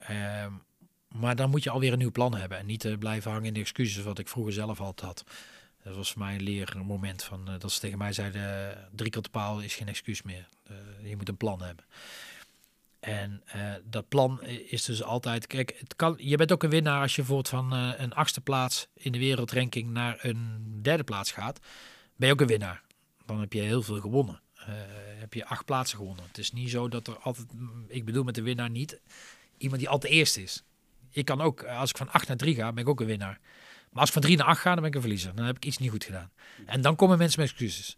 [1.18, 2.58] Maar dan moet je alweer een nieuw plan hebben.
[2.58, 5.24] En niet uh, blijven hangen in de excuses wat ik vroeger zelf altijd had.
[5.82, 9.30] Dat was voor mij een leermoment van dat ze tegen mij zeiden: drie keer te
[9.30, 10.48] paal is geen excuus meer.
[11.02, 11.84] je moet een plan hebben.
[13.00, 13.42] En
[13.84, 15.46] dat plan is dus altijd.
[15.46, 18.88] Kijk, het kan, je bent ook een winnaar als je bijvoorbeeld van een achtste plaats
[18.94, 21.60] in de wereldranking naar een derde plaats gaat.
[22.16, 22.82] Ben je ook een winnaar.
[23.26, 24.40] Dan heb je heel veel gewonnen.
[25.18, 26.24] Heb je acht plaatsen gewonnen.
[26.26, 27.46] Het is niet zo dat er altijd,
[27.88, 29.00] ik bedoel met de winnaar niet
[29.58, 30.62] iemand die altijd eerst is.
[31.16, 33.40] Ik kan ook, als ik van 8 naar 3 ga, ben ik ook een winnaar.
[33.90, 35.34] Maar als ik van 3 naar 8 ga, dan ben ik een verliezer.
[35.34, 36.30] Dan heb ik iets niet goed gedaan.
[36.66, 37.96] En dan komen mensen met excuses.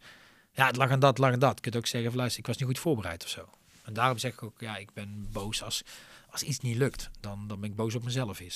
[0.52, 1.54] Ja, het lag aan dat, het lag aan dat.
[1.54, 3.48] Je kunt ook zeggen, luister, ik was niet goed voorbereid of zo.
[3.84, 5.82] En daarom zeg ik ook, ja, ik ben boos als,
[6.30, 7.10] als iets niet lukt.
[7.20, 8.50] Dan, dan ben ik boos op mezelf in.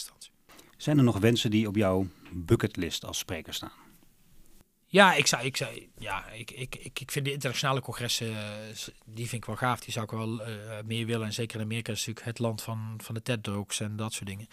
[0.76, 3.81] Zijn er nog wensen die op jouw bucketlist als spreker staan?
[4.92, 8.44] Ja, ik zei, ik zei, ja, ik, ik, ik, ik vind de internationale congressen, eh,
[9.04, 9.80] die vind ik wel gaaf.
[9.80, 11.26] Die zou ik wel uh, meer willen.
[11.26, 14.12] En zeker in Amerika is natuurlijk het land van, van de TED Talks en dat
[14.12, 14.46] soort dingen.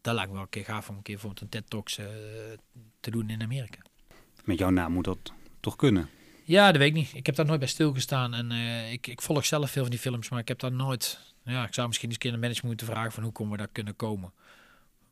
[0.00, 2.06] Dat lijkt me wel een keer gaaf om een keer bijvoorbeeld een TED Talks uh,
[3.00, 3.78] te doen in Amerika.
[4.44, 6.10] Met jouw naam moet dat toch kunnen?
[6.44, 7.14] Ja, dat weet ik niet.
[7.14, 8.34] Ik heb daar nooit bij stilgestaan.
[8.34, 8.50] En
[8.92, 11.18] ik, ik volg zelf veel van die films, maar ik heb daar nooit...
[11.44, 13.58] Ja, ik zou misschien eens een keer een management moeten vragen van hoe komen we
[13.58, 14.32] daar kunnen komen.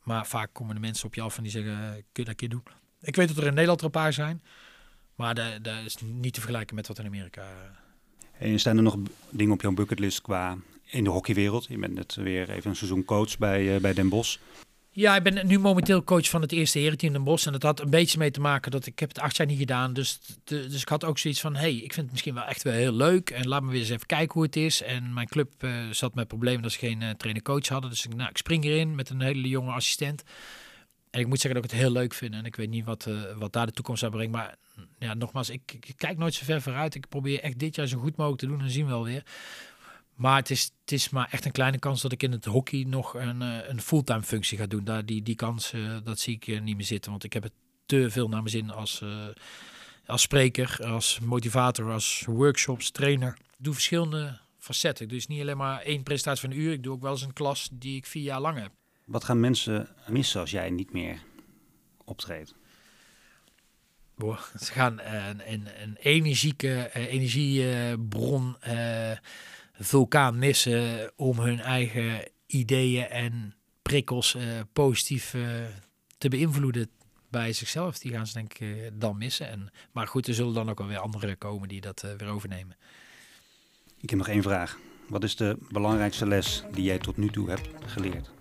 [0.03, 2.35] Maar vaak komen de mensen op je af en die zeggen, kun je dat een
[2.35, 2.63] keer doen?
[3.01, 4.43] Ik weet dat er in Nederland er een paar zijn.
[5.15, 7.43] Maar dat, is niet te vergelijken met wat in Amerika.
[7.43, 8.53] Eh.
[8.53, 8.97] En staan er nog
[9.31, 11.67] dingen op jouw bucketlist qua in de hockeywereld?
[11.69, 14.39] Je bent net weer even een seizoen coach bij, uh, bij Den Bosch.
[14.91, 17.47] Ja, ik ben nu momenteel coach van het eerste herenteam Den Bosch.
[17.47, 19.59] En dat had een beetje mee te maken dat ik heb het acht jaar niet
[19.59, 19.93] gedaan.
[19.93, 22.73] Dus, dus ik had ook zoiets van, hey, ik vind het misschien wel echt wel
[22.73, 23.31] heel leuk.
[23.31, 24.83] En laat me weer eens even kijken hoe het is.
[24.83, 27.91] En mijn club uh, zat met problemen dat ze geen uh, trainer-coach hadden.
[27.91, 30.23] Dus ik, nou, ik spring erin met een hele jonge assistent.
[31.11, 32.35] En ik moet zeggen dat ik het heel leuk vind.
[32.35, 34.31] En ik weet niet wat, uh, wat daar de toekomst zou brengen.
[34.31, 34.57] Maar
[34.99, 36.95] ja, nogmaals, ik, ik, kijk nooit zo ver vooruit.
[36.95, 38.61] Ik probeer echt dit jaar zo goed mogelijk te doen.
[38.61, 39.23] En zien we wel weer.
[40.15, 42.85] Maar het is, het is maar echt een kleine kans dat ik in het hockey
[42.89, 44.85] nog een, uh, een fulltime functie ga doen.
[44.85, 47.11] Daar, die, die kans, uh, dat zie ik niet meer zitten.
[47.11, 47.53] Want ik heb het
[47.87, 49.05] te veel naar mijn zin als,
[50.07, 53.37] als spreker, als motivator, als workshops, trainer.
[53.39, 55.09] Ik doe verschillende facetten.
[55.09, 56.73] Dus niet alleen maar één presentatie van een uur.
[56.73, 58.73] Ik doe ook wel eens een klas die ik vier jaar lang heb.
[59.07, 61.23] Wat gaan mensen missen als jij niet meer
[62.05, 62.55] optreedt?
[64.15, 69.11] Boah, ze gaan een, een, een energieke uh, energiebron, uh,
[69.73, 74.43] vulkaan missen om hun eigen ideeën en prikkels uh,
[74.73, 75.31] positief
[76.19, 76.91] te beïnvloeden
[77.29, 77.99] bij zichzelf.
[77.99, 79.49] Die gaan ze denk ik dan missen.
[79.49, 82.77] En, maar goed, er zullen dan ook wel weer anderen komen die dat weer overnemen.
[84.01, 84.79] Ik heb nog één vraag.
[85.09, 88.36] Wat is de belangrijkste les die jij tot nu toe hebt geleerd?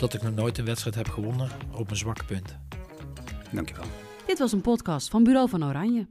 [0.00, 2.68] Dat ik nog nooit een wedstrijd heb gewonnen op mijn zwakke punten.
[3.52, 3.84] Dankjewel.
[4.26, 6.06] Dit was een podcast van Bureau van Oranje.